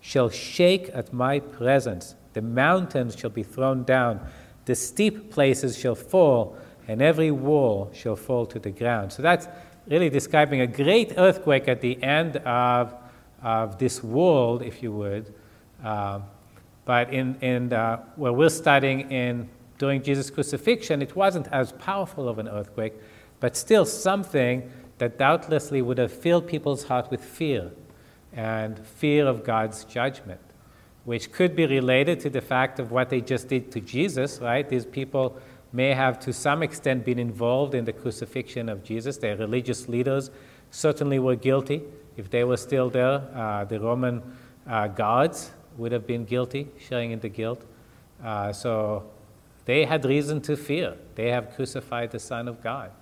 shall 0.00 0.28
shake 0.28 0.90
at 0.92 1.12
my 1.12 1.40
presence. 1.40 2.14
The 2.34 2.42
mountains 2.42 3.16
shall 3.16 3.30
be 3.30 3.42
thrown 3.42 3.84
down, 3.84 4.20
the 4.64 4.74
steep 4.74 5.30
places 5.30 5.78
shall 5.78 5.94
fall, 5.94 6.56
and 6.88 7.00
every 7.02 7.30
wall 7.30 7.90
shall 7.94 8.16
fall 8.16 8.46
to 8.46 8.58
the 8.58 8.70
ground. 8.70 9.12
So 9.12 9.22
that's 9.22 9.48
really 9.86 10.10
describing 10.10 10.60
a 10.60 10.66
great 10.66 11.14
earthquake 11.16 11.68
at 11.68 11.80
the 11.80 12.02
end 12.02 12.36
of, 12.38 12.94
of 13.42 13.78
this 13.78 14.02
world, 14.02 14.62
if 14.62 14.82
you 14.82 14.92
would. 14.92 15.32
Uh, 15.84 16.20
but 16.84 17.12
in, 17.12 17.36
in 17.40 17.72
uh, 17.72 17.98
where 18.16 18.32
we're 18.32 18.48
studying 18.48 19.10
in 19.10 19.48
during 19.78 20.02
Jesus' 20.02 20.30
crucifixion, 20.30 21.02
it 21.02 21.14
wasn't 21.16 21.48
as 21.48 21.72
powerful 21.72 22.28
of 22.28 22.38
an 22.38 22.48
earthquake 22.48 22.94
but 23.42 23.56
still 23.56 23.84
something 23.84 24.70
that 24.98 25.18
doubtlessly 25.18 25.82
would 25.82 25.98
have 25.98 26.12
filled 26.12 26.46
people's 26.46 26.84
heart 26.84 27.10
with 27.10 27.20
fear 27.20 27.72
and 28.32 28.78
fear 28.86 29.26
of 29.26 29.42
God's 29.42 29.84
judgment, 29.84 30.40
which 31.04 31.32
could 31.32 31.56
be 31.56 31.66
related 31.66 32.20
to 32.20 32.30
the 32.30 32.40
fact 32.40 32.78
of 32.78 32.92
what 32.92 33.10
they 33.10 33.20
just 33.20 33.48
did 33.48 33.72
to 33.72 33.80
Jesus, 33.80 34.38
right? 34.38 34.68
These 34.68 34.86
people 34.86 35.40
may 35.72 35.92
have 35.92 36.20
to 36.20 36.32
some 36.32 36.62
extent 36.62 37.04
been 37.04 37.18
involved 37.18 37.74
in 37.74 37.84
the 37.84 37.92
crucifixion 37.92 38.68
of 38.68 38.84
Jesus. 38.84 39.16
Their 39.16 39.36
religious 39.36 39.88
leaders 39.88 40.30
certainly 40.70 41.18
were 41.18 41.34
guilty. 41.34 41.82
If 42.16 42.30
they 42.30 42.44
were 42.44 42.56
still 42.56 42.90
there, 42.90 43.28
uh, 43.34 43.64
the 43.64 43.80
Roman 43.80 44.22
uh, 44.68 44.86
guards 44.86 45.50
would 45.78 45.90
have 45.90 46.06
been 46.06 46.24
guilty, 46.24 46.68
sharing 46.78 47.10
in 47.10 47.18
the 47.18 47.28
guilt. 47.28 47.64
Uh, 48.22 48.52
so 48.52 49.10
they 49.64 49.84
had 49.84 50.04
reason 50.04 50.40
to 50.42 50.56
fear. 50.56 50.94
They 51.16 51.30
have 51.30 51.56
crucified 51.56 52.12
the 52.12 52.20
Son 52.20 52.46
of 52.46 52.62
God. 52.62 52.92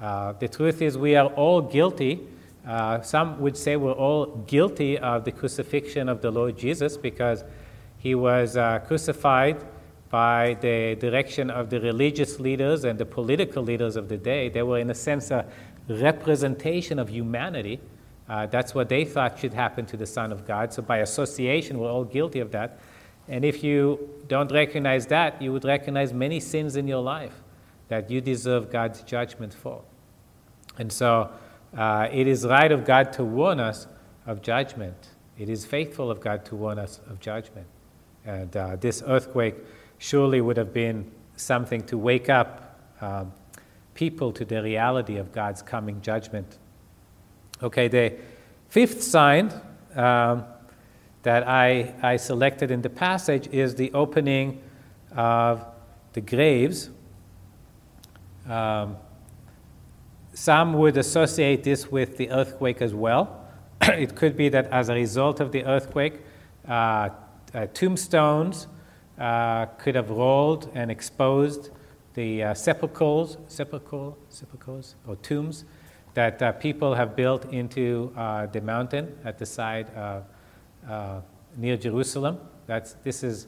Uh, 0.00 0.32
the 0.32 0.48
truth 0.48 0.82
is, 0.82 0.98
we 0.98 1.16
are 1.16 1.26
all 1.26 1.60
guilty. 1.60 2.20
Uh, 2.66 3.00
some 3.02 3.38
would 3.40 3.56
say 3.56 3.76
we're 3.76 3.92
all 3.92 4.26
guilty 4.46 4.98
of 4.98 5.24
the 5.24 5.32
crucifixion 5.32 6.08
of 6.08 6.20
the 6.20 6.30
Lord 6.30 6.58
Jesus 6.58 6.96
because 6.96 7.44
he 7.98 8.14
was 8.14 8.56
uh, 8.56 8.80
crucified 8.80 9.64
by 10.10 10.56
the 10.60 10.94
direction 10.96 11.50
of 11.50 11.70
the 11.70 11.80
religious 11.80 12.40
leaders 12.40 12.84
and 12.84 12.98
the 12.98 13.04
political 13.04 13.62
leaders 13.62 13.96
of 13.96 14.08
the 14.08 14.16
day. 14.16 14.48
They 14.48 14.62
were, 14.62 14.78
in 14.78 14.90
a 14.90 14.94
sense, 14.94 15.30
a 15.30 15.46
representation 15.88 16.98
of 16.98 17.08
humanity. 17.08 17.80
Uh, 18.28 18.46
that's 18.46 18.74
what 18.74 18.88
they 18.88 19.04
thought 19.04 19.38
should 19.38 19.54
happen 19.54 19.86
to 19.86 19.96
the 19.96 20.06
Son 20.06 20.32
of 20.32 20.46
God. 20.46 20.72
So, 20.72 20.82
by 20.82 20.98
association, 20.98 21.78
we're 21.78 21.90
all 21.90 22.04
guilty 22.04 22.40
of 22.40 22.50
that. 22.52 22.78
And 23.28 23.44
if 23.44 23.64
you 23.64 24.10
don't 24.28 24.50
recognize 24.50 25.06
that, 25.06 25.40
you 25.40 25.52
would 25.52 25.64
recognize 25.64 26.12
many 26.12 26.40
sins 26.40 26.76
in 26.76 26.88
your 26.88 27.02
life 27.02 27.43
that 27.88 28.10
you 28.10 28.20
deserve 28.20 28.70
God's 28.70 29.02
judgment 29.02 29.54
for. 29.54 29.82
And 30.78 30.92
so 30.92 31.30
uh, 31.76 32.08
it 32.12 32.26
is 32.26 32.46
right 32.46 32.72
of 32.72 32.84
God 32.84 33.12
to 33.14 33.24
warn 33.24 33.60
us 33.60 33.86
of 34.26 34.42
judgment. 34.42 34.96
It 35.38 35.48
is 35.48 35.66
faithful 35.66 36.10
of 36.10 36.20
God 36.20 36.44
to 36.46 36.56
warn 36.56 36.78
us 36.78 37.00
of 37.08 37.20
judgment. 37.20 37.66
And 38.24 38.56
uh, 38.56 38.76
this 38.76 39.02
earthquake 39.06 39.56
surely 39.98 40.40
would 40.40 40.56
have 40.56 40.72
been 40.72 41.10
something 41.36 41.82
to 41.86 41.98
wake 41.98 42.28
up 42.28 42.80
um, 43.00 43.32
people 43.94 44.32
to 44.32 44.44
the 44.44 44.62
reality 44.62 45.16
of 45.16 45.32
God's 45.32 45.62
coming 45.62 46.00
judgment. 46.00 46.58
Okay, 47.62 47.88
the 47.88 48.14
fifth 48.68 49.02
sign 49.02 49.52
um, 49.94 50.44
that 51.22 51.46
I, 51.48 51.94
I 52.02 52.16
selected 52.16 52.70
in 52.70 52.82
the 52.82 52.90
passage 52.90 53.48
is 53.48 53.74
the 53.74 53.92
opening 53.92 54.62
of 55.16 55.64
the 56.12 56.20
graves. 56.20 56.90
Um, 58.48 58.96
some 60.34 60.74
would 60.74 60.96
associate 60.96 61.62
this 61.62 61.90
with 61.90 62.16
the 62.16 62.30
earthquake 62.30 62.82
as 62.82 62.92
well. 62.92 63.46
it 63.82 64.14
could 64.16 64.36
be 64.36 64.48
that 64.48 64.66
as 64.66 64.88
a 64.88 64.94
result 64.94 65.40
of 65.40 65.52
the 65.52 65.64
earthquake, 65.64 66.20
uh, 66.68 67.10
uh, 67.54 67.66
tombstones 67.72 68.66
uh, 69.18 69.66
could 69.78 69.94
have 69.94 70.10
rolled 70.10 70.70
and 70.74 70.90
exposed 70.90 71.70
the 72.14 72.42
uh, 72.42 72.54
sepulchres, 72.54 73.38
sepulchre, 73.46 74.12
sepulchres, 74.28 74.96
or 75.06 75.16
tombs 75.16 75.64
that 76.14 76.42
uh, 76.42 76.52
people 76.52 76.94
have 76.94 77.14
built 77.14 77.52
into 77.52 78.12
uh, 78.16 78.46
the 78.46 78.60
mountain 78.60 79.16
at 79.24 79.38
the 79.38 79.46
side 79.46 79.88
near 81.56 81.76
Jerusalem. 81.76 82.38
That's, 82.66 82.94
this 83.04 83.22
is 83.22 83.46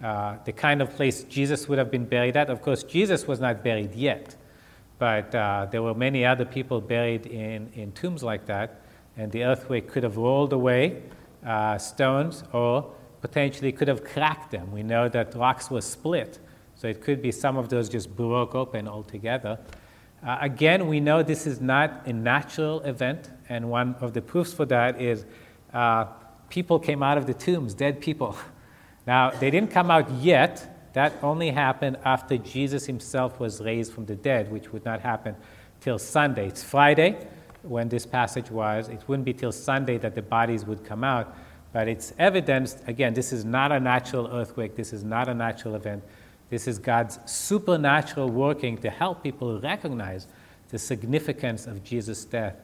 the 0.00 0.52
kind 0.54 0.82
of 0.82 0.94
place 0.94 1.24
Jesus 1.24 1.68
would 1.68 1.78
have 1.78 1.90
been 1.90 2.04
buried 2.04 2.36
at. 2.36 2.50
Of 2.50 2.62
course, 2.62 2.82
Jesus 2.82 3.26
was 3.26 3.40
not 3.40 3.64
buried 3.64 3.94
yet. 3.94 4.36
But 4.98 5.34
uh, 5.34 5.66
there 5.70 5.82
were 5.82 5.94
many 5.94 6.24
other 6.24 6.44
people 6.44 6.80
buried 6.80 7.26
in, 7.26 7.70
in 7.74 7.92
tombs 7.92 8.22
like 8.22 8.46
that, 8.46 8.80
and 9.16 9.30
the 9.30 9.44
earthquake 9.44 9.88
could 9.88 10.02
have 10.02 10.16
rolled 10.16 10.52
away 10.52 11.02
uh, 11.44 11.78
stones 11.78 12.44
or 12.52 12.92
potentially 13.20 13.72
could 13.72 13.88
have 13.88 14.04
cracked 14.04 14.50
them. 14.50 14.72
We 14.72 14.82
know 14.82 15.08
that 15.08 15.34
rocks 15.34 15.70
were 15.70 15.82
split, 15.82 16.38
so 16.74 16.88
it 16.88 17.02
could 17.02 17.20
be 17.20 17.30
some 17.30 17.56
of 17.56 17.68
those 17.68 17.88
just 17.88 18.14
broke 18.14 18.54
open 18.54 18.88
altogether. 18.88 19.58
Uh, 20.26 20.38
again, 20.40 20.86
we 20.88 20.98
know 20.98 21.22
this 21.22 21.46
is 21.46 21.60
not 21.60 22.06
a 22.06 22.12
natural 22.12 22.80
event, 22.80 23.30
and 23.48 23.68
one 23.68 23.94
of 24.00 24.14
the 24.14 24.22
proofs 24.22 24.52
for 24.52 24.64
that 24.66 25.00
is 25.00 25.26
uh, 25.74 26.06
people 26.48 26.78
came 26.78 27.02
out 27.02 27.18
of 27.18 27.26
the 27.26 27.34
tombs, 27.34 27.74
dead 27.74 28.00
people. 28.00 28.36
Now, 29.06 29.30
they 29.30 29.50
didn't 29.50 29.70
come 29.70 29.90
out 29.90 30.10
yet, 30.10 30.92
that 30.94 31.12
only 31.22 31.50
happened 31.50 31.98
after 32.04 32.38
Jesus 32.38 32.86
himself 32.86 33.38
was 33.38 33.60
raised 33.60 33.92
from 33.92 34.06
the 34.06 34.16
dead, 34.16 34.50
which 34.50 34.72
would 34.72 34.84
not 34.84 35.00
happen 35.00 35.36
till 35.80 35.98
Sunday. 35.98 36.48
It's 36.48 36.64
Friday 36.64 37.26
when 37.62 37.88
this 37.88 38.06
passage 38.06 38.50
was. 38.50 38.88
It 38.88 39.02
wouldn't 39.06 39.26
be 39.26 39.34
till 39.34 39.52
Sunday 39.52 39.98
that 39.98 40.14
the 40.14 40.22
bodies 40.22 40.64
would 40.64 40.84
come 40.84 41.04
out. 41.04 41.36
But 41.72 41.88
it's 41.88 42.14
evidenced, 42.18 42.82
again, 42.86 43.12
this 43.12 43.32
is 43.32 43.44
not 43.44 43.72
a 43.72 43.78
natural 43.78 44.28
earthquake, 44.32 44.76
this 44.76 44.92
is 44.92 45.04
not 45.04 45.28
a 45.28 45.34
natural 45.34 45.74
event. 45.74 46.02
This 46.48 46.66
is 46.66 46.78
God's 46.78 47.18
supernatural 47.26 48.30
working 48.30 48.78
to 48.78 48.88
help 48.88 49.22
people 49.22 49.60
recognize 49.60 50.26
the 50.70 50.78
significance 50.78 51.66
of 51.66 51.84
Jesus' 51.84 52.24
death 52.24 52.56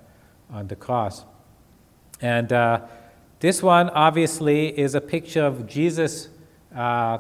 on 0.51 0.69
the 0.69 0.77
cross. 0.77 1.25
And 2.21 2.53
uh, 2.53 2.81
this 3.41 3.63
one, 3.63 3.91
obviously, 3.91 4.69
is 4.79 4.95
a 4.95 5.01
picture 5.01 5.45
of 5.45 5.67
Jesus' 5.67 6.29
uh, 6.75 7.19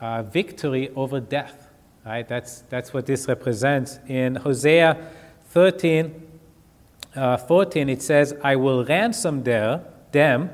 uh, 0.00 0.22
victory 0.24 0.90
over 0.96 1.20
death. 1.20 1.68
Right? 2.04 2.26
That's, 2.26 2.62
that's 2.62 2.92
what 2.92 3.06
this 3.06 3.28
represents. 3.28 3.98
In 4.08 4.34
Hosea 4.36 5.08
13, 5.50 6.28
uh, 7.14 7.36
14, 7.36 7.88
it 7.88 8.02
says, 8.02 8.34
I 8.42 8.56
will 8.56 8.84
ransom 8.84 9.44
their, 9.44 9.84
them 10.10 10.50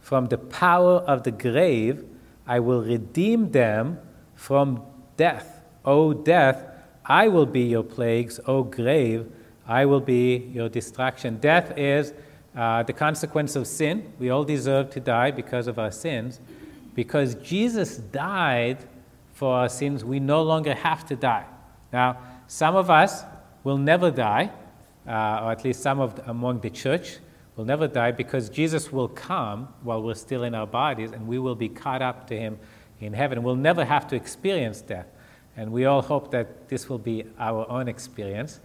from 0.00 0.26
the 0.26 0.38
power 0.38 0.96
of 0.98 1.22
the 1.22 1.30
grave. 1.30 2.04
I 2.46 2.60
will 2.60 2.82
redeem 2.82 3.52
them 3.52 3.98
from 4.34 4.82
death. 5.16 5.62
O 5.84 6.12
death, 6.12 6.64
I 7.04 7.28
will 7.28 7.46
be 7.46 7.62
your 7.62 7.82
plagues. 7.82 8.40
O 8.46 8.62
grave, 8.62 9.30
I 9.66 9.84
will 9.86 10.00
be 10.00 10.50
your 10.52 10.68
destruction. 10.68 11.38
Death 11.38 11.76
is 11.76 12.12
uh, 12.56 12.82
the 12.82 12.92
consequence 12.92 13.54
of 13.54 13.66
sin. 13.66 14.12
We 14.18 14.30
all 14.30 14.44
deserve 14.44 14.90
to 14.90 15.00
die 15.00 15.30
because 15.30 15.66
of 15.68 15.78
our 15.78 15.92
sins 15.92 16.40
because 16.98 17.36
Jesus 17.36 17.98
died 17.98 18.78
for 19.32 19.54
our 19.54 19.68
sins, 19.68 20.04
we 20.04 20.18
no 20.18 20.42
longer 20.42 20.74
have 20.74 21.06
to 21.06 21.14
die. 21.14 21.44
Now, 21.92 22.18
some 22.48 22.74
of 22.74 22.90
us 22.90 23.22
will 23.62 23.78
never 23.78 24.10
die, 24.10 24.50
uh, 25.06 25.44
or 25.44 25.52
at 25.52 25.62
least 25.62 25.80
some 25.80 26.00
of 26.00 26.16
the, 26.16 26.28
among 26.28 26.58
the 26.58 26.70
church 26.70 27.18
will 27.54 27.64
never 27.64 27.86
die 27.86 28.10
because 28.10 28.50
Jesus 28.50 28.90
will 28.90 29.06
come 29.06 29.68
while 29.84 30.02
we're 30.02 30.16
still 30.16 30.42
in 30.42 30.56
our 30.56 30.66
bodies 30.66 31.12
and 31.12 31.28
we 31.28 31.38
will 31.38 31.54
be 31.54 31.68
caught 31.68 32.02
up 32.02 32.26
to 32.26 32.36
him 32.36 32.58
in 32.98 33.12
heaven. 33.12 33.44
We'll 33.44 33.54
never 33.54 33.84
have 33.84 34.08
to 34.08 34.16
experience 34.16 34.80
death. 34.80 35.06
And 35.56 35.70
we 35.70 35.84
all 35.84 36.02
hope 36.02 36.32
that 36.32 36.68
this 36.68 36.88
will 36.88 36.98
be 36.98 37.26
our 37.38 37.64
own 37.70 37.86
experience. 37.86 38.58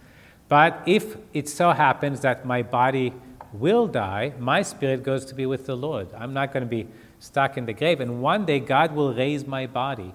But 0.48 0.82
if 0.86 1.16
it 1.32 1.48
so 1.48 1.70
happens 1.70 2.18
that 2.22 2.44
my 2.44 2.62
body 2.62 3.12
will 3.52 3.86
die, 3.86 4.32
my 4.40 4.62
spirit 4.62 5.04
goes 5.04 5.24
to 5.26 5.36
be 5.36 5.46
with 5.46 5.66
the 5.66 5.76
Lord. 5.76 6.08
I'm 6.18 6.34
not 6.34 6.52
going 6.52 6.64
to 6.64 6.68
be 6.68 6.88
stuck 7.18 7.56
in 7.56 7.66
the 7.66 7.72
grave. 7.72 8.00
And 8.00 8.20
one 8.20 8.44
day 8.44 8.60
God 8.60 8.94
will 8.94 9.14
raise 9.14 9.46
my 9.46 9.66
body 9.66 10.14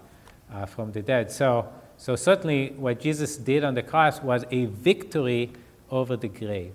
uh, 0.54 0.66
from 0.66 0.92
the 0.92 1.02
dead. 1.02 1.32
So, 1.32 1.72
so 1.98 2.16
certainly 2.16 2.74
what 2.78 3.00
Jesus 3.00 3.38
did 3.38 3.64
on 3.64 3.74
the 3.74 3.84
cross 3.84 4.22
was 4.22 4.46
a 4.52 4.66
victory 4.66 5.52
over 5.90 6.16
the 6.16 6.28
grave. 6.28 6.74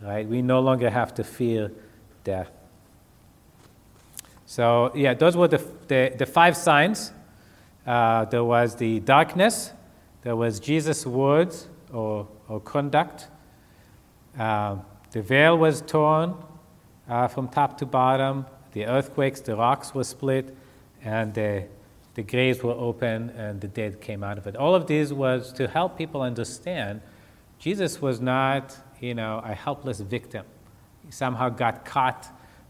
Right? 0.00 0.26
We 0.26 0.42
no 0.42 0.60
longer 0.60 0.90
have 0.90 1.14
to 1.14 1.24
fear 1.24 1.70
death. 2.24 2.50
So 4.46 4.90
yeah, 4.94 5.14
those 5.14 5.36
were 5.36 5.48
the, 5.48 5.64
the, 5.88 6.14
the 6.18 6.26
five 6.26 6.56
signs. 6.56 7.12
Uh, 7.86 8.24
there 8.24 8.44
was 8.44 8.76
the 8.76 9.00
darkness. 9.00 9.72
There 10.22 10.36
was 10.36 10.58
Jesus' 10.58 11.06
words 11.06 11.68
or, 11.92 12.26
or 12.48 12.60
conduct. 12.60 13.28
Uh, 14.38 14.76
the 15.12 15.22
veil 15.22 15.56
was 15.56 15.82
torn 15.82 16.34
uh, 17.08 17.28
from 17.28 17.48
top 17.48 17.78
to 17.78 17.86
bottom 17.86 18.46
the 18.72 18.86
earthquakes, 18.86 19.40
the 19.40 19.56
rocks 19.56 19.94
were 19.94 20.04
split, 20.04 20.56
and 21.02 21.34
the, 21.34 21.64
the 22.14 22.22
graves 22.22 22.62
were 22.62 22.72
open, 22.72 23.30
and 23.30 23.60
the 23.60 23.68
dead 23.68 24.00
came 24.00 24.22
out 24.22 24.38
of 24.38 24.46
it. 24.46 24.56
All 24.56 24.74
of 24.74 24.86
this 24.86 25.12
was 25.12 25.52
to 25.54 25.68
help 25.68 25.96
people 25.96 26.22
understand 26.22 27.00
Jesus 27.60 28.00
was 28.00 28.20
not, 28.20 28.74
you 29.00 29.14
know, 29.14 29.42
a 29.44 29.54
helpless 29.54 30.00
victim. 30.00 30.46
He 31.04 31.12
somehow 31.12 31.50
got 31.50 31.84
caught 31.84 32.26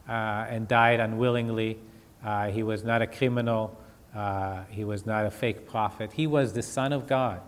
uh, 0.09 0.47
and 0.49 0.67
died 0.67 0.99
unwillingly. 0.99 1.79
Uh, 2.25 2.49
he 2.49 2.65
was 2.65 2.83
not 2.83 3.01
a 3.01 3.07
criminal. 3.07 3.79
Uh, 4.15 4.65
he 4.69 4.85
was 4.85 5.07
not 5.07 5.25
a 5.25 5.31
fake 5.31 5.69
prophet. 5.69 6.13
He 6.13 6.27
was 6.27 6.53
the 6.53 6.63
Son 6.63 6.93
of 6.93 7.07
God. 7.07 7.41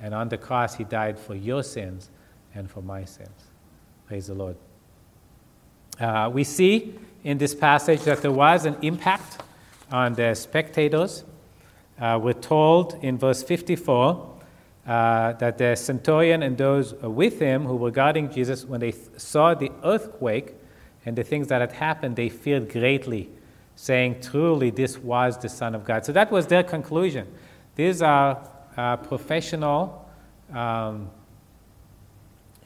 And 0.00 0.14
on 0.14 0.28
the 0.28 0.38
cross, 0.38 0.76
he 0.76 0.84
died 0.84 1.18
for 1.18 1.34
your 1.34 1.64
sins 1.64 2.10
and 2.54 2.70
for 2.70 2.80
my 2.80 3.04
sins. 3.04 3.50
Praise 4.06 4.28
the 4.28 4.34
Lord. 4.34 4.56
Uh, 6.00 6.30
we 6.32 6.42
see 6.42 6.94
in 7.22 7.38
this 7.38 7.54
passage 7.54 8.02
that 8.02 8.20
there 8.20 8.32
was 8.32 8.64
an 8.64 8.76
impact 8.82 9.42
on 9.90 10.14
the 10.14 10.34
spectators. 10.34 11.24
Uh, 12.00 12.18
we're 12.20 12.32
told 12.32 12.98
in 13.02 13.16
verse 13.16 13.42
54 13.42 14.30
uh, 14.86 15.32
that 15.34 15.56
the 15.56 15.76
centurion 15.76 16.42
and 16.42 16.58
those 16.58 16.94
with 16.94 17.38
him 17.38 17.64
who 17.64 17.76
were 17.76 17.90
guarding 17.90 18.30
Jesus, 18.30 18.64
when 18.64 18.80
they 18.80 18.92
th- 18.92 19.06
saw 19.16 19.54
the 19.54 19.70
earthquake 19.84 20.54
and 21.06 21.16
the 21.16 21.22
things 21.22 21.48
that 21.48 21.60
had 21.60 21.72
happened, 21.72 22.16
they 22.16 22.28
feared 22.28 22.70
greatly, 22.70 23.30
saying, 23.76 24.20
Truly, 24.20 24.70
this 24.70 24.98
was 24.98 25.38
the 25.38 25.48
Son 25.48 25.74
of 25.74 25.84
God. 25.84 26.04
So 26.04 26.12
that 26.12 26.30
was 26.30 26.48
their 26.48 26.62
conclusion. 26.62 27.28
These 27.76 28.02
are 28.02 28.50
uh, 28.76 28.96
professional 28.96 30.08
um, 30.52 31.10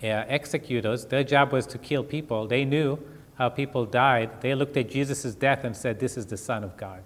yeah, 0.01 0.23
executors. 0.23 1.05
Their 1.07 1.25
job 1.25 1.53
was 1.53 1.67
to 1.69 1.79
kill 1.79 2.05
people. 2.05 2.47
They 2.47 2.65
knew 2.65 2.99
how 3.39 3.49
people 3.49 3.87
died, 3.87 4.41
they 4.41 4.55
looked 4.55 4.77
at 4.77 4.91
Jesus' 4.91 5.35
death 5.37 5.63
and 5.63 5.75
said, 5.75 6.01
This 6.01 6.17
is 6.17 6.27
the 6.27 6.37
Son 6.37 6.65
of 6.65 6.77
God. 6.77 7.03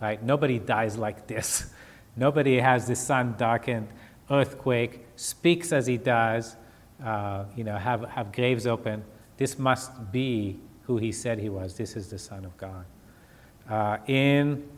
Right? 0.00 0.22
Nobody 0.22 0.58
dies 0.58 0.98
like 0.98 1.26
this. 1.26 1.72
Nobody 2.16 2.60
has 2.60 2.86
the 2.86 2.94
sun 2.94 3.34
darkened, 3.38 3.88
earthquake, 4.30 5.06
speaks 5.16 5.72
as 5.72 5.86
he 5.86 5.96
does, 5.96 6.56
uh, 7.02 7.44
you 7.56 7.64
know, 7.64 7.76
have, 7.76 8.08
have 8.10 8.30
graves 8.30 8.66
open. 8.66 9.02
This 9.36 9.58
must 9.58 10.12
be 10.12 10.60
who 10.82 10.98
he 10.98 11.10
said 11.10 11.38
he 11.38 11.48
was. 11.48 11.76
This 11.76 11.96
is 11.96 12.08
the 12.08 12.18
Son 12.18 12.44
of 12.44 12.56
God. 12.56 12.84
Uh, 13.68 13.96
in 14.06 14.68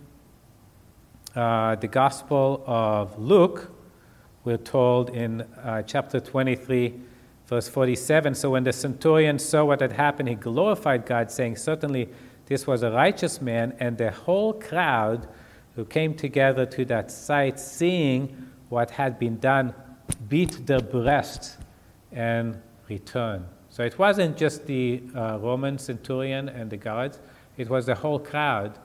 uh, 1.34 1.74
the 1.74 1.88
Gospel 1.88 2.62
of 2.64 3.18
Luke, 3.18 3.72
we're 4.44 4.56
told 4.56 5.10
in 5.10 5.42
uh, 5.42 5.82
chapter 5.82 6.20
23, 6.20 6.94
Verse 7.46 7.68
47 7.68 8.34
So 8.34 8.50
when 8.50 8.64
the 8.64 8.72
centurion 8.72 9.38
saw 9.38 9.64
what 9.64 9.80
had 9.80 9.92
happened, 9.92 10.28
he 10.28 10.34
glorified 10.34 11.06
God, 11.06 11.30
saying, 11.30 11.56
Certainly 11.56 12.08
this 12.46 12.66
was 12.66 12.82
a 12.82 12.90
righteous 12.90 13.40
man, 13.40 13.74
and 13.78 13.96
the 13.96 14.10
whole 14.10 14.52
crowd 14.52 15.28
who 15.74 15.84
came 15.84 16.14
together 16.14 16.66
to 16.66 16.84
that 16.86 17.10
sight, 17.10 17.60
seeing 17.60 18.50
what 18.68 18.90
had 18.90 19.18
been 19.18 19.38
done, 19.38 19.74
beat 20.28 20.66
their 20.66 20.80
breasts 20.80 21.56
and 22.12 22.60
returned. 22.88 23.44
So 23.68 23.82
it 23.82 23.98
wasn't 23.98 24.36
just 24.36 24.66
the 24.66 25.02
uh, 25.14 25.38
Roman 25.38 25.78
centurion 25.78 26.48
and 26.48 26.70
the 26.70 26.76
guards, 26.76 27.20
it 27.56 27.68
was 27.68 27.86
the 27.86 27.94
whole 27.94 28.18
crowd 28.18 28.78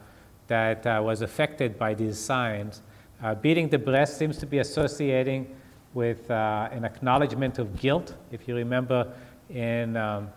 that 0.48 0.86
uh, 0.86 1.02
was 1.04 1.22
affected 1.22 1.78
by 1.78 1.94
these 1.94 2.20
signs. 2.20 2.82
Uh, 3.24 3.36
beating 3.36 3.70
the 3.70 3.78
breast 3.78 4.18
seems 4.18 4.38
to 4.38 4.46
be 4.46 4.60
associating 4.60 5.56
with 5.94 6.30
uh, 6.32 6.70
an 6.72 6.86
acknowledgement 6.86 7.60
of 7.60 7.80
guilt. 7.80 8.16
If 8.32 8.48
you 8.48 8.56
remember 8.56 9.12
in 9.50 9.98
um, 9.98 10.30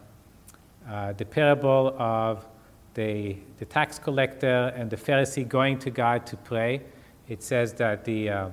uh, 0.89 1.13
the 1.13 1.25
parable 1.25 1.95
of 1.99 2.47
the, 2.95 3.37
the 3.59 3.65
tax 3.65 3.99
collector 3.99 4.73
and 4.77 4.91
the 4.91 4.97
Pharisee 4.97 5.47
going 5.47 5.79
to 5.81 5.91
God 5.91 6.27
to 6.27 6.37
pray, 6.37 6.83
it 7.29 7.43
says 7.43 7.73
that 7.75 8.05
the 8.05 8.29
uh, 8.29 8.49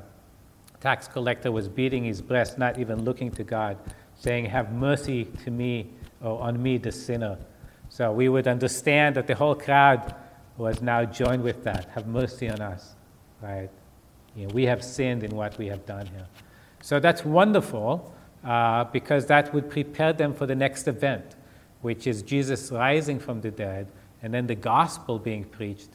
tax 0.79 1.07
collector 1.07 1.51
was 1.51 1.67
beating 1.67 2.03
his 2.03 2.21
breast, 2.21 2.57
not 2.57 2.79
even 2.79 3.03
looking 3.03 3.31
to 3.31 3.43
God, 3.43 3.77
saying, 4.15 4.45
Have 4.45 4.71
mercy 4.71 5.25
to 5.43 5.51
me, 5.51 5.89
or 6.21 6.41
on 6.41 6.61
me, 6.61 6.77
the 6.77 6.91
sinner. 6.91 7.37
So 7.89 8.11
we 8.11 8.29
would 8.29 8.47
understand 8.47 9.15
that 9.15 9.27
the 9.27 9.35
whole 9.35 9.55
crowd 9.55 10.15
was 10.57 10.81
now 10.81 11.03
joined 11.05 11.43
with 11.43 11.63
that. 11.63 11.89
Have 11.89 12.07
mercy 12.07 12.49
on 12.49 12.61
us, 12.61 12.95
right? 13.41 13.69
You 14.35 14.47
know, 14.47 14.53
we 14.53 14.65
have 14.65 14.83
sinned 14.83 15.23
in 15.23 15.35
what 15.35 15.57
we 15.57 15.67
have 15.67 15.85
done 15.85 16.05
here. 16.07 16.27
So 16.81 16.99
that's 16.99 17.23
wonderful 17.23 18.13
uh, 18.43 18.85
because 18.85 19.27
that 19.27 19.53
would 19.53 19.69
prepare 19.69 20.13
them 20.13 20.33
for 20.33 20.45
the 20.45 20.55
next 20.55 20.87
event, 20.87 21.35
which 21.81 22.07
is 22.07 22.21
Jesus 22.21 22.71
rising 22.71 23.19
from 23.19 23.41
the 23.41 23.51
dead 23.51 23.91
and 24.21 24.33
then 24.33 24.47
the 24.47 24.55
gospel 24.55 25.19
being 25.19 25.43
preached 25.43 25.89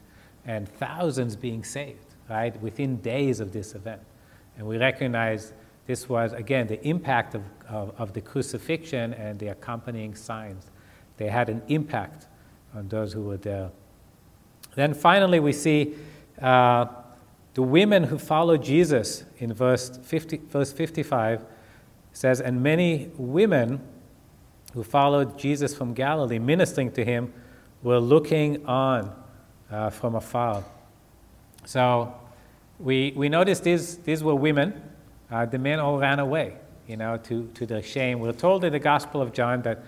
and 0.44 0.68
thousands 0.68 1.37
being 1.37 1.64
saved, 1.64 2.14
right, 2.29 2.61
within 2.62 2.96
days 2.96 3.40
of 3.40 3.53
this 3.53 3.75
event. 3.75 4.01
And 4.57 4.66
we 4.66 4.79
recognize 4.79 5.53
this 5.87 6.09
was, 6.09 6.33
again, 6.33 6.66
the 6.66 6.85
impact 6.87 7.35
of, 7.35 7.42
of, 7.68 7.92
of 7.99 8.12
the 8.12 8.20
crucifixion 8.20 9.14
and 9.14 9.38
the 9.38 9.49
accompanying 9.49 10.14
signs. 10.14 10.66
They 11.16 11.29
had 11.29 11.49
an 11.49 11.62
impact 11.68 12.27
on 12.75 12.88
those 12.88 13.12
who 13.12 13.22
were 13.22 13.37
there. 13.37 13.70
Then 14.75 14.94
finally, 14.94 15.40
we 15.40 15.53
see 15.53 15.94
uh, 16.40 16.87
the 17.57 17.62
women 17.62 18.05
who 18.05 18.19
followed 18.19 18.62
Jesus 18.62 19.25
in 19.38 19.51
verse, 19.51 19.88
50, 20.03 20.37
verse 20.51 20.71
55 20.71 21.42
says, 22.12 22.42
And 22.42 22.62
many 22.62 23.11
women 23.16 23.81
who 24.75 24.85
followed 24.85 25.38
Jesus 25.38 25.75
from 25.75 25.95
Galilee, 25.95 26.38
ministering 26.38 26.92
to 26.92 27.03
him, 27.03 27.33
were 27.83 27.99
looking 27.99 28.66
on 28.66 29.11
uh, 29.71 29.88
from 29.88 30.16
afar. 30.16 30.64
So 31.64 32.14
we, 32.79 33.14
we 33.16 33.31
noticed 33.31 33.64
these, 33.64 33.97
these 34.01 34.23
were 34.23 34.35
women. 34.35 34.79
Uh, 35.31 35.47
the 35.47 35.59
men 35.59 35.81
all 35.81 35.99
ran 35.99 36.19
away, 36.19 36.59
you 36.87 36.99
know, 36.99 37.16
to, 37.16 37.47
to 37.55 37.64
their 37.64 37.83
shame. 37.83 38.21
We're 38.21 38.33
told 38.33 38.64
in 38.64 38.73
the 38.75 38.79
Gospel 38.79 39.23
of 39.23 39.33
John 39.33 39.62
that 39.62 39.83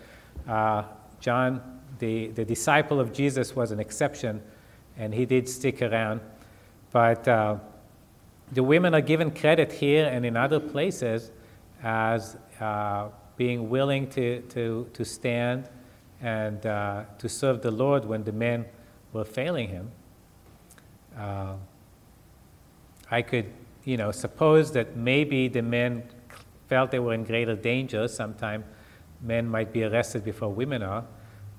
uh, 0.49 0.85
John, 1.21 1.81
the, 1.99 2.29
the 2.29 2.47
disciple 2.47 2.99
of 2.99 3.13
Jesus, 3.13 3.55
was 3.55 3.73
an 3.73 3.79
exception, 3.79 4.41
and 4.97 5.13
he 5.13 5.27
did 5.27 5.47
stick 5.51 5.83
around. 5.83 6.23
But 6.91 7.29
uh, 7.29 7.57
the 8.53 8.63
women 8.63 8.95
are 8.95 9.01
given 9.01 9.31
credit 9.31 9.73
here 9.73 10.07
and 10.07 10.25
in 10.25 10.37
other 10.37 10.61
places 10.61 11.31
as 11.83 12.37
uh, 12.61 13.09
being 13.37 13.69
willing 13.69 14.09
to, 14.11 14.41
to, 14.43 14.89
to 14.95 15.05
stand 15.05 15.69
and 16.21 16.65
uh, 16.67 17.05
to 17.19 17.29
serve 17.29 17.63
the 17.63 17.71
Lord 17.71 18.05
when 18.05 18.25
the 18.25 18.33
men 18.33 18.65
were 19.13 19.25
failing 19.25 19.69
him. 19.69 19.91
Uh, 21.17 21.55
I 23.11 23.23
could, 23.23 23.47
you 23.85 23.97
know, 23.97 24.11
suppose 24.11 24.73
that 24.73 24.97
maybe 24.97 25.49
the 25.49 25.63
men 25.63 26.05
felt 26.69 26.91
they 26.91 26.99
were 26.99 27.15
in 27.15 27.25
greater 27.25 27.57
danger. 27.57 28.09
Sometimes 28.09 28.65
men 29.23 29.49
might 29.49 29.73
be 29.73 29.85
arrested 29.85 30.25
before 30.25 30.51
women 30.53 30.83
are, 30.83 31.05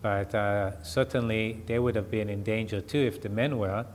but 0.02 0.34
uh, 0.36 0.82
certainly 0.84 1.62
they 1.66 1.80
would 1.80 1.96
have 1.96 2.12
been 2.12 2.30
in 2.30 2.44
danger 2.44 2.82
too 2.82 3.00
if 3.00 3.22
the 3.22 3.30
men 3.30 3.58
were. 3.58 3.86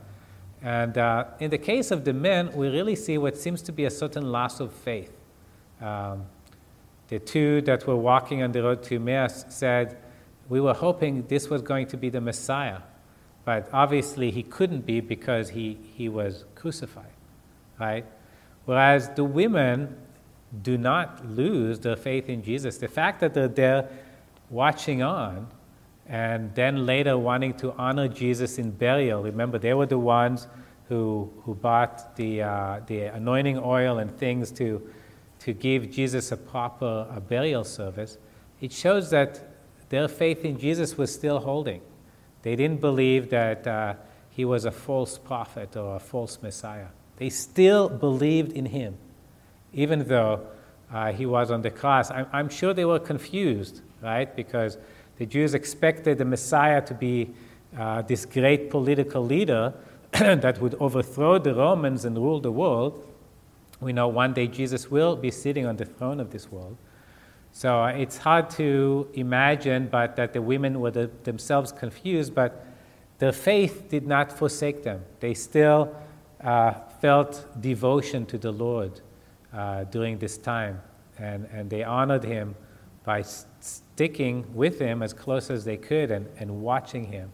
And 0.61 0.97
uh, 0.97 1.25
in 1.39 1.51
the 1.51 1.57
case 1.57 1.91
of 1.91 2.05
the 2.05 2.13
men, 2.13 2.51
we 2.53 2.69
really 2.69 2.95
see 2.95 3.17
what 3.17 3.37
seems 3.37 3.61
to 3.63 3.71
be 3.71 3.85
a 3.85 3.91
certain 3.91 4.31
loss 4.31 4.59
of 4.59 4.73
faith. 4.73 5.11
Um, 5.81 6.25
the 7.07 7.19
two 7.19 7.61
that 7.61 7.85
were 7.85 7.95
walking 7.95 8.41
on 8.41 8.51
the 8.51 8.63
road 8.63 8.81
to 8.83 8.95
Emmaus 8.95 9.45
said, 9.49 9.97
We 10.49 10.59
were 10.59 10.73
hoping 10.73 11.27
this 11.27 11.49
was 11.49 11.61
going 11.61 11.87
to 11.87 11.97
be 11.97 12.09
the 12.09 12.21
Messiah. 12.21 12.79
But 13.43 13.69
obviously, 13.71 14.31
he 14.31 14.41
couldn't 14.41 14.87
be 14.87 15.01
because 15.01 15.49
he, 15.49 15.77
he 15.93 16.09
was 16.09 16.45
crucified, 16.55 17.13
right? 17.79 18.05
Whereas 18.65 19.09
the 19.09 19.23
women 19.23 19.95
do 20.63 20.77
not 20.77 21.25
lose 21.27 21.79
their 21.79 21.95
faith 21.95 22.27
in 22.27 22.43
Jesus. 22.43 22.77
The 22.77 22.87
fact 22.87 23.19
that 23.19 23.35
they're 23.35 23.47
there 23.47 23.89
watching 24.49 25.03
on 25.03 25.47
and 26.07 26.53
then 26.55 26.85
later 26.85 27.17
wanting 27.17 27.53
to 27.55 27.73
honor 27.73 28.07
Jesus 28.07 28.57
in 28.57 28.71
burial. 28.71 29.23
Remember, 29.23 29.57
they 29.57 29.73
were 29.73 29.85
the 29.85 29.99
ones 29.99 30.47
who, 30.87 31.31
who 31.43 31.55
bought 31.55 32.15
the, 32.15 32.43
uh, 32.43 32.79
the 32.85 33.05
anointing 33.05 33.57
oil 33.57 33.97
and 33.97 34.15
things 34.17 34.51
to, 34.51 34.87
to 35.39 35.53
give 35.53 35.91
Jesus 35.91 36.31
a 36.31 36.37
proper 36.37 37.07
a 37.11 37.19
burial 37.19 37.63
service. 37.63 38.17
It 38.61 38.71
shows 38.71 39.09
that 39.09 39.41
their 39.89 40.07
faith 40.07 40.45
in 40.45 40.59
Jesus 40.59 40.97
was 40.97 41.13
still 41.13 41.39
holding. 41.39 41.81
They 42.43 42.55
didn't 42.55 42.81
believe 42.81 43.29
that 43.31 43.65
uh, 43.65 43.95
he 44.29 44.45
was 44.45 44.65
a 44.65 44.71
false 44.71 45.17
prophet 45.17 45.75
or 45.75 45.95
a 45.95 45.99
false 45.99 46.39
Messiah. 46.41 46.87
They 47.17 47.29
still 47.29 47.89
believed 47.89 48.51
in 48.51 48.65
him, 48.65 48.97
even 49.73 50.07
though 50.07 50.45
uh, 50.91 51.13
he 51.13 51.25
was 51.25 51.49
on 51.49 51.61
the 51.63 51.71
cross. 51.71 52.11
I'm, 52.11 52.27
I'm 52.31 52.49
sure 52.49 52.73
they 52.73 52.85
were 52.85 52.99
confused, 52.99 53.81
right? 54.01 54.33
Because 54.35 54.77
the 55.17 55.25
Jews 55.25 55.53
expected 55.53 56.17
the 56.17 56.25
Messiah 56.25 56.81
to 56.81 56.93
be 56.93 57.33
uh, 57.77 58.01
this 58.01 58.25
great 58.25 58.69
political 58.69 59.23
leader 59.23 59.73
that 60.11 60.59
would 60.61 60.75
overthrow 60.75 61.37
the 61.37 61.53
Romans 61.53 62.05
and 62.05 62.17
rule 62.17 62.39
the 62.39 62.51
world. 62.51 63.05
We 63.79 63.93
know 63.93 64.07
one 64.07 64.33
day 64.33 64.47
Jesus 64.47 64.89
will 64.89 65.15
be 65.15 65.31
sitting 65.31 65.65
on 65.65 65.77
the 65.77 65.85
throne 65.85 66.19
of 66.19 66.31
this 66.31 66.51
world. 66.51 66.77
So 67.51 67.83
uh, 67.83 67.87
it's 67.87 68.17
hard 68.17 68.49
to 68.51 69.09
imagine, 69.13 69.87
but 69.87 70.15
that 70.17 70.33
the 70.33 70.41
women 70.41 70.79
were 70.79 70.91
the, 70.91 71.09
themselves 71.23 71.71
confused, 71.71 72.35
but 72.35 72.65
their 73.19 73.31
faith 73.31 73.89
did 73.89 74.05
not 74.05 74.31
forsake 74.31 74.83
them. 74.83 75.03
They 75.21 75.33
still 75.33 75.95
uh, 76.43 76.73
felt 77.01 77.45
devotion 77.61 78.25
to 78.27 78.37
the 78.37 78.51
Lord 78.51 78.99
uh, 79.53 79.85
during 79.85 80.17
this 80.17 80.37
time, 80.37 80.81
and, 81.17 81.47
and 81.51 81.69
they 81.69 81.83
honored 81.83 82.25
him 82.25 82.55
by 83.05 83.21
sticking 83.21 84.45
with 84.53 84.79
him 84.79 85.03
as 85.03 85.13
close 85.13 85.49
as 85.49 85.63
they 85.63 85.77
could 85.77 86.11
and, 86.11 86.27
and 86.39 86.61
watching 86.61 87.05
him 87.05 87.31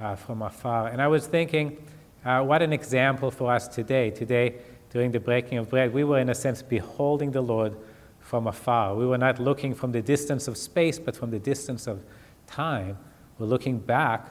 uh, 0.00 0.16
from 0.16 0.42
afar. 0.42 0.88
And 0.88 1.00
I 1.00 1.08
was 1.08 1.26
thinking, 1.26 1.76
uh, 2.24 2.42
what 2.42 2.62
an 2.62 2.72
example 2.72 3.30
for 3.30 3.52
us 3.52 3.68
today. 3.68 4.10
Today, 4.10 4.54
during 4.90 5.12
the 5.12 5.20
breaking 5.20 5.58
of 5.58 5.68
bread, 5.68 5.92
we 5.92 6.04
were, 6.04 6.18
in 6.18 6.30
a 6.30 6.34
sense, 6.34 6.62
beholding 6.62 7.32
the 7.32 7.42
Lord 7.42 7.76
from 8.20 8.46
afar. 8.46 8.94
We 8.94 9.06
were 9.06 9.18
not 9.18 9.38
looking 9.38 9.74
from 9.74 9.92
the 9.92 10.00
distance 10.00 10.48
of 10.48 10.56
space, 10.56 10.98
but 10.98 11.14
from 11.14 11.30
the 11.30 11.38
distance 11.38 11.86
of 11.86 12.02
time. 12.46 12.96
We're 13.38 13.46
looking 13.46 13.78
back 13.78 14.28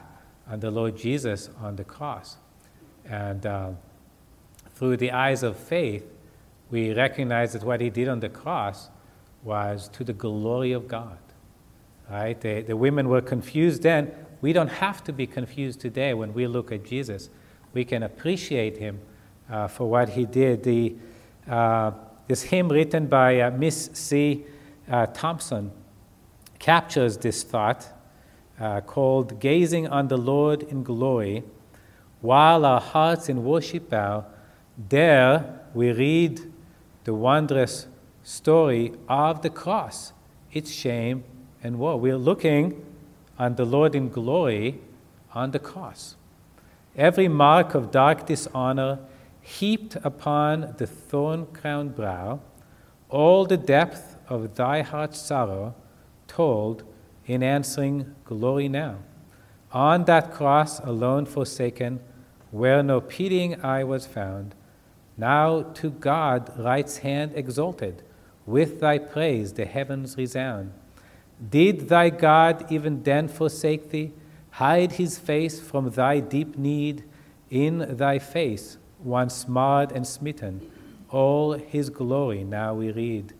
on 0.48 0.60
the 0.60 0.70
Lord 0.70 0.96
Jesus 0.96 1.50
on 1.60 1.76
the 1.76 1.84
cross. 1.84 2.36
And 3.04 3.46
uh, 3.46 3.70
through 4.74 4.96
the 4.96 5.12
eyes 5.12 5.42
of 5.42 5.56
faith, 5.56 6.04
we 6.70 6.92
recognize 6.92 7.52
that 7.52 7.62
what 7.62 7.80
he 7.80 7.90
did 7.90 8.08
on 8.08 8.20
the 8.20 8.28
cross 8.28 8.90
was 9.44 9.88
to 9.90 10.02
the 10.02 10.12
glory 10.12 10.72
of 10.72 10.88
God. 10.88 11.18
Right? 12.10 12.40
The, 12.40 12.62
the 12.62 12.76
women 12.76 13.08
were 13.08 13.20
confused 13.20 13.82
then. 13.82 14.10
We 14.40 14.52
don't 14.52 14.68
have 14.68 15.04
to 15.04 15.12
be 15.12 15.26
confused 15.26 15.80
today 15.80 16.14
when 16.14 16.34
we 16.34 16.46
look 16.46 16.72
at 16.72 16.84
Jesus. 16.84 17.30
We 17.72 17.84
can 17.84 18.02
appreciate 18.02 18.78
him 18.78 19.00
uh, 19.50 19.68
for 19.68 19.88
what 19.88 20.10
he 20.10 20.24
did. 20.24 20.62
The, 20.62 20.94
uh, 21.48 21.92
this 22.26 22.42
hymn 22.42 22.68
written 22.68 23.06
by 23.06 23.40
uh, 23.40 23.50
Miss 23.50 23.90
C. 23.92 24.44
Uh, 24.90 25.06
Thompson 25.06 25.70
captures 26.58 27.18
this 27.18 27.42
thought 27.42 27.88
uh, 28.60 28.80
called 28.82 29.40
Gazing 29.40 29.88
on 29.88 30.08
the 30.08 30.16
Lord 30.16 30.62
in 30.62 30.82
Glory, 30.82 31.42
while 32.20 32.64
our 32.64 32.80
hearts 32.80 33.28
in 33.28 33.44
worship 33.44 33.90
bow. 33.90 34.24
There 34.88 35.60
we 35.74 35.92
read 35.92 36.40
the 37.04 37.14
wondrous 37.14 37.86
story 38.24 38.92
of 39.08 39.42
the 39.42 39.50
cross, 39.50 40.12
its 40.52 40.72
shame 40.72 41.22
and 41.62 41.78
woe. 41.78 41.96
We're 41.96 42.16
looking 42.16 42.84
on 43.38 43.54
the 43.54 43.64
Lord 43.64 43.94
in 43.94 44.08
glory 44.08 44.80
on 45.32 45.52
the 45.52 45.58
cross. 45.58 46.16
Every 46.96 47.28
mark 47.28 47.74
of 47.74 47.90
dark 47.90 48.26
dishonor 48.26 48.98
heaped 49.40 49.96
upon 50.02 50.74
the 50.78 50.86
thorn 50.86 51.46
crowned 51.46 51.94
brow, 51.94 52.40
all 53.10 53.44
the 53.44 53.56
depth 53.56 54.16
of 54.28 54.54
thy 54.54 54.80
heart's 54.80 55.18
sorrow 55.18 55.74
told 56.26 56.82
in 57.26 57.42
answering 57.42 58.14
glory 58.24 58.68
now. 58.68 58.96
On 59.72 60.04
that 60.04 60.32
cross 60.32 60.78
alone 60.80 61.26
forsaken, 61.26 62.00
where 62.50 62.82
no 62.82 63.00
pitying 63.00 63.60
eye 63.62 63.84
was 63.84 64.06
found, 64.06 64.54
now 65.16 65.62
to 65.62 65.90
God 65.90 66.52
right's 66.58 66.98
hand 66.98 67.32
exalted, 67.34 68.02
with 68.46 68.80
thy 68.80 68.98
praise 68.98 69.52
the 69.54 69.64
heavens 69.64 70.16
resound. 70.16 70.72
Did 71.50 71.88
thy 71.88 72.10
God 72.10 72.70
even 72.70 73.02
then 73.02 73.28
forsake 73.28 73.90
thee, 73.90 74.12
hide 74.50 74.92
his 74.92 75.18
face 75.18 75.60
from 75.60 75.90
thy 75.90 76.20
deep 76.20 76.56
need? 76.56 77.04
In 77.50 77.96
thy 77.96 78.18
face, 78.18 78.78
once 79.02 79.46
marred 79.46 79.92
and 79.92 80.06
smitten, 80.06 80.70
all 81.10 81.52
his 81.52 81.90
glory 81.90 82.42
now 82.42 82.74
we 82.74 82.90
read. 82.90 83.32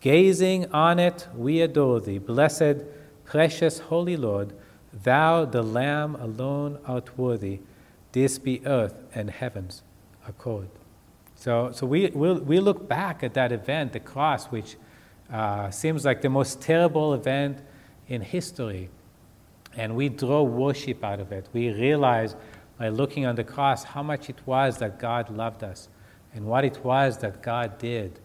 Gazing 0.00 0.72
on 0.72 0.98
it, 0.98 1.26
we 1.34 1.60
adore 1.60 2.00
thee, 2.00 2.18
blessed, 2.18 2.84
precious, 3.24 3.80
holy 3.80 4.16
Lord. 4.16 4.52
Thou, 4.92 5.44
the 5.44 5.62
Lamb 5.62 6.14
alone, 6.14 6.78
art 6.86 7.18
worthy. 7.18 7.60
This 8.12 8.38
be 8.38 8.64
earth 8.64 9.02
and 9.14 9.28
heaven's 9.28 9.82
accord. 10.26 10.68
So, 11.38 11.70
so 11.72 11.86
we, 11.86 12.08
we'll, 12.08 12.40
we 12.40 12.58
look 12.58 12.88
back 12.88 13.22
at 13.22 13.34
that 13.34 13.52
event, 13.52 13.92
the 13.92 14.00
cross, 14.00 14.46
which 14.46 14.76
uh, 15.32 15.70
seems 15.70 16.04
like 16.04 16.20
the 16.20 16.28
most 16.28 16.60
terrible 16.60 17.14
event 17.14 17.60
in 18.08 18.22
history, 18.22 18.88
and 19.76 19.94
we 19.94 20.08
draw 20.08 20.42
worship 20.42 21.04
out 21.04 21.20
of 21.20 21.30
it. 21.30 21.46
We 21.52 21.70
realize 21.70 22.34
by 22.76 22.88
looking 22.88 23.24
on 23.24 23.36
the 23.36 23.44
cross 23.44 23.84
how 23.84 24.02
much 24.02 24.28
it 24.28 24.40
was 24.46 24.78
that 24.78 24.98
God 24.98 25.30
loved 25.30 25.62
us 25.62 25.88
and 26.34 26.44
what 26.44 26.64
it 26.64 26.84
was 26.84 27.18
that 27.18 27.40
God 27.40 27.78
did 27.78 28.18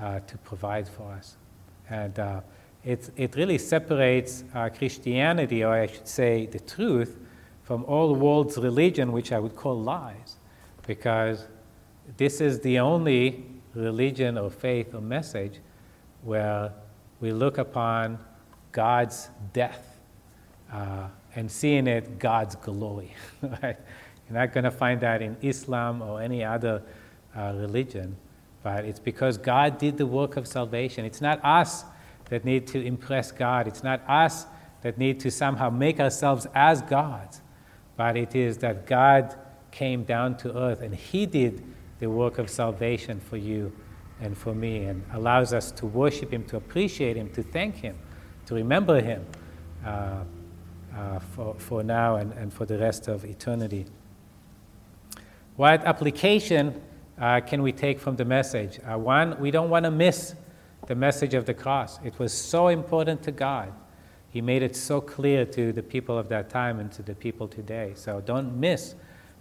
uh, 0.00 0.18
to 0.26 0.38
provide 0.38 0.88
for 0.88 1.12
us. 1.12 1.36
And 1.88 2.18
uh, 2.18 2.40
it, 2.84 3.10
it 3.16 3.36
really 3.36 3.58
separates 3.58 4.42
uh, 4.54 4.70
Christianity, 4.70 5.62
or 5.62 5.72
I 5.72 5.86
should 5.86 6.08
say 6.08 6.46
the 6.46 6.58
truth, 6.58 7.16
from 7.62 7.84
all 7.84 8.08
the 8.08 8.18
world's 8.18 8.58
religion, 8.58 9.12
which 9.12 9.30
I 9.30 9.38
would 9.38 9.54
call 9.54 9.80
lies, 9.80 10.34
because 10.84 11.46
this 12.16 12.40
is 12.40 12.60
the 12.60 12.78
only 12.78 13.44
religion 13.74 14.38
or 14.38 14.50
faith 14.50 14.94
or 14.94 15.00
message 15.00 15.60
where 16.22 16.72
we 17.20 17.32
look 17.32 17.58
upon 17.58 18.18
God's 18.72 19.28
death 19.52 19.98
uh, 20.72 21.08
and 21.34 21.50
seeing 21.50 21.86
it 21.86 22.18
God's 22.18 22.56
glory. 22.56 23.14
right? 23.42 23.76
You're 24.28 24.38
not 24.38 24.52
going 24.52 24.64
to 24.64 24.70
find 24.70 25.00
that 25.00 25.22
in 25.22 25.36
Islam 25.42 26.02
or 26.02 26.20
any 26.20 26.42
other 26.42 26.82
uh, 27.36 27.52
religion, 27.56 28.16
but 28.62 28.84
it's 28.84 28.98
because 28.98 29.38
God 29.38 29.78
did 29.78 29.98
the 29.98 30.06
work 30.06 30.36
of 30.36 30.46
salvation. 30.46 31.04
It's 31.04 31.20
not 31.20 31.44
us 31.44 31.84
that 32.30 32.44
need 32.44 32.66
to 32.68 32.84
impress 32.84 33.30
God, 33.30 33.68
it's 33.68 33.84
not 33.84 34.02
us 34.08 34.46
that 34.82 34.98
need 34.98 35.20
to 35.20 35.30
somehow 35.30 35.70
make 35.70 36.00
ourselves 36.00 36.46
as 36.54 36.82
gods, 36.82 37.40
but 37.96 38.16
it 38.16 38.34
is 38.34 38.58
that 38.58 38.86
God 38.86 39.36
came 39.70 40.04
down 40.04 40.36
to 40.38 40.56
earth 40.56 40.80
and 40.80 40.94
He 40.94 41.26
did 41.26 41.62
the 41.98 42.08
work 42.08 42.38
of 42.38 42.50
salvation 42.50 43.20
for 43.20 43.36
you 43.36 43.72
and 44.20 44.36
for 44.36 44.54
me 44.54 44.84
and 44.84 45.02
allows 45.12 45.52
us 45.52 45.70
to 45.72 45.86
worship 45.86 46.32
Him, 46.32 46.44
to 46.44 46.56
appreciate 46.56 47.16
Him, 47.16 47.30
to 47.30 47.42
thank 47.42 47.76
Him, 47.76 47.96
to 48.46 48.54
remember 48.54 49.00
Him 49.00 49.24
uh, 49.84 50.24
uh, 50.94 51.18
for, 51.18 51.54
for 51.58 51.82
now 51.82 52.16
and, 52.16 52.32
and 52.32 52.52
for 52.52 52.64
the 52.64 52.78
rest 52.78 53.08
of 53.08 53.24
eternity. 53.24 53.86
What 55.56 55.84
application 55.84 56.80
uh, 57.18 57.40
can 57.40 57.62
we 57.62 57.72
take 57.72 57.98
from 57.98 58.16
the 58.16 58.24
message? 58.24 58.78
Uh, 58.80 58.98
one, 58.98 59.38
we 59.40 59.50
don't 59.50 59.70
want 59.70 59.84
to 59.84 59.90
miss 59.90 60.34
the 60.86 60.94
message 60.94 61.34
of 61.34 61.46
the 61.46 61.54
cross. 61.54 61.98
It 62.04 62.18
was 62.18 62.32
so 62.32 62.68
important 62.68 63.22
to 63.24 63.32
God. 63.32 63.72
He 64.28 64.40
made 64.42 64.62
it 64.62 64.76
so 64.76 65.00
clear 65.00 65.46
to 65.46 65.72
the 65.72 65.82
people 65.82 66.18
of 66.18 66.28
that 66.28 66.50
time 66.50 66.78
and 66.78 66.92
to 66.92 67.02
the 67.02 67.14
people 67.14 67.48
today. 67.48 67.92
So 67.94 68.20
don't 68.20 68.58
miss 68.60 68.94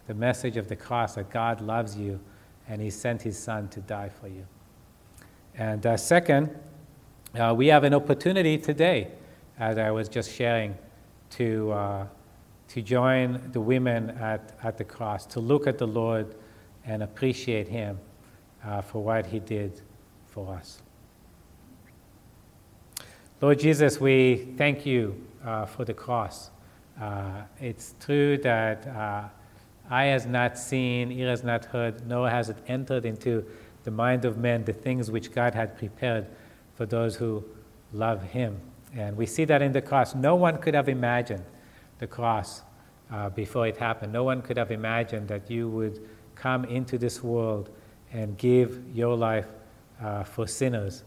the 0.08 0.14
message 0.14 0.58
of 0.58 0.68
the 0.70 0.76
cross 0.76 1.16
that 1.16 1.30
God 1.30 1.60
loves 1.60 1.98
you 1.98 2.20
and 2.68 2.82
He 2.82 2.90
sent 2.90 3.22
His 3.22 3.38
Son 3.38 3.68
to 3.70 3.80
die 3.82 4.10
for 4.10 4.28
you. 4.28 4.46
And 5.58 5.86
uh, 5.86 5.98
second, 5.98 6.50
uh, 7.40 7.54
we 7.56 7.68
have 7.68 7.84
an 7.84 7.94
opportunity 7.94 8.58
today, 8.58 9.10
as 9.60 9.78
I 9.78 9.92
was 9.92 10.10
just 10.10 10.32
sharing, 10.32 10.76
to, 11.32 11.72
uh, 11.72 12.08
to 12.70 12.82
join 12.82 13.42
the 13.52 13.62
women 13.62 14.12
at, 14.12 14.58
at 14.64 14.78
the 14.78 14.84
cross, 14.84 15.26
to 15.28 15.40
look 15.40 15.68
at 15.68 15.78
the 15.78 15.88
Lord 15.88 16.36
and 16.86 17.04
appreciate 17.04 17.68
Him 17.68 18.00
uh, 18.66 18.82
for 18.82 19.04
what 19.04 19.26
He 19.26 19.40
did 19.40 19.82
for 20.28 20.54
us. 20.54 20.82
Lord 23.42 23.60
Jesus, 23.60 24.00
we 24.00 24.54
thank 24.58 24.86
you 24.86 25.22
uh, 25.44 25.66
for 25.66 25.86
the 25.86 25.94
cross. 25.94 26.52
Uh, 27.00 27.42
it's 27.60 27.96
true 28.00 28.38
that 28.38 29.32
eye 29.90 30.06
has 30.06 30.26
not 30.26 30.58
seen, 30.58 31.12
ear 31.12 31.30
has 31.30 31.44
not 31.44 31.66
heard, 31.66 32.08
nor 32.08 32.30
has 32.30 32.50
it 32.50 32.58
entered 32.68 33.06
into 33.06 33.46
the 33.84 33.92
mind 33.92 34.26
of 34.26 34.38
man 34.38 34.64
the 34.64 34.74
things 34.74 35.12
which 35.12 35.32
God 35.32 35.54
had 35.54 35.78
prepared 35.78 36.28
for 36.76 36.86
those 36.86 37.16
who 37.16 37.44
love 37.94 38.24
Him. 38.24 38.60
And 38.96 39.16
we 39.16 39.26
see 39.26 39.46
that 39.46 39.62
in 39.62 39.72
the 39.72 39.82
cross. 39.82 40.16
No 40.16 40.36
one 40.36 40.58
could 40.58 40.74
have 40.74 40.90
imagined 40.90 41.44
the 42.00 42.08
cross 42.08 42.64
uh, 43.12 43.30
before 43.30 43.68
it 43.68 43.78
happened. 43.78 44.12
No 44.12 44.24
one 44.24 44.42
could 44.42 44.58
have 44.58 44.72
imagined 44.72 45.28
that 45.28 45.50
you 45.52 45.70
would 45.70 46.08
come 46.36 46.66
into 46.66 46.98
this 46.98 47.24
world 47.24 47.70
and 48.12 48.38
give 48.38 48.84
your 48.94 49.16
life 49.16 49.48
uh, 50.02 50.24
for 50.24 50.48
sinners. 50.48 51.04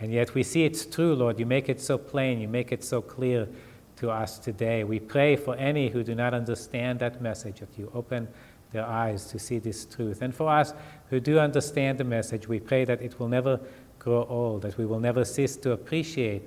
And 0.00 0.12
yet 0.12 0.34
we 0.34 0.42
see 0.42 0.64
it's 0.64 0.84
true, 0.84 1.14
Lord. 1.14 1.38
You 1.38 1.46
make 1.46 1.68
it 1.68 1.80
so 1.80 1.96
plain, 1.96 2.40
you 2.40 2.48
make 2.48 2.72
it 2.72 2.84
so 2.84 3.00
clear 3.00 3.48
to 3.96 4.10
us 4.10 4.38
today. 4.38 4.84
We 4.84 5.00
pray 5.00 5.36
for 5.36 5.56
any 5.56 5.88
who 5.88 6.02
do 6.02 6.14
not 6.14 6.34
understand 6.34 7.00
that 7.00 7.20
message, 7.20 7.60
that 7.60 7.76
you 7.76 7.90
open 7.94 8.28
their 8.72 8.86
eyes 8.86 9.26
to 9.26 9.38
see 9.38 9.58
this 9.58 9.84
truth. 9.84 10.22
And 10.22 10.34
for 10.34 10.50
us 10.50 10.74
who 11.10 11.20
do 11.20 11.38
understand 11.38 11.98
the 11.98 12.04
message, 12.04 12.48
we 12.48 12.60
pray 12.60 12.84
that 12.84 13.00
it 13.00 13.18
will 13.18 13.28
never 13.28 13.60
grow 13.98 14.24
old, 14.28 14.62
that 14.62 14.76
we 14.78 14.86
will 14.86 15.00
never 15.00 15.24
cease 15.24 15.56
to 15.56 15.72
appreciate 15.72 16.42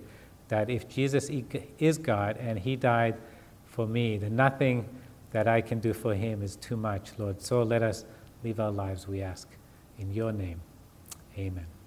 that 0.47 0.69
if 0.69 0.89
Jesus 0.89 1.29
is 1.77 1.97
God 1.97 2.37
and 2.37 2.59
He 2.59 2.75
died 2.75 3.17
for 3.65 3.87
me, 3.87 4.17
then 4.17 4.35
nothing 4.35 4.87
that 5.31 5.47
I 5.47 5.61
can 5.61 5.79
do 5.79 5.93
for 5.93 6.13
Him 6.15 6.41
is 6.41 6.55
too 6.55 6.77
much, 6.77 7.11
Lord. 7.17 7.41
So 7.41 7.63
let 7.63 7.83
us 7.83 8.05
live 8.43 8.59
our 8.59 8.71
lives, 8.71 9.07
we 9.07 9.21
ask. 9.21 9.47
In 9.97 10.11
your 10.13 10.31
name, 10.31 10.61
amen. 11.37 11.78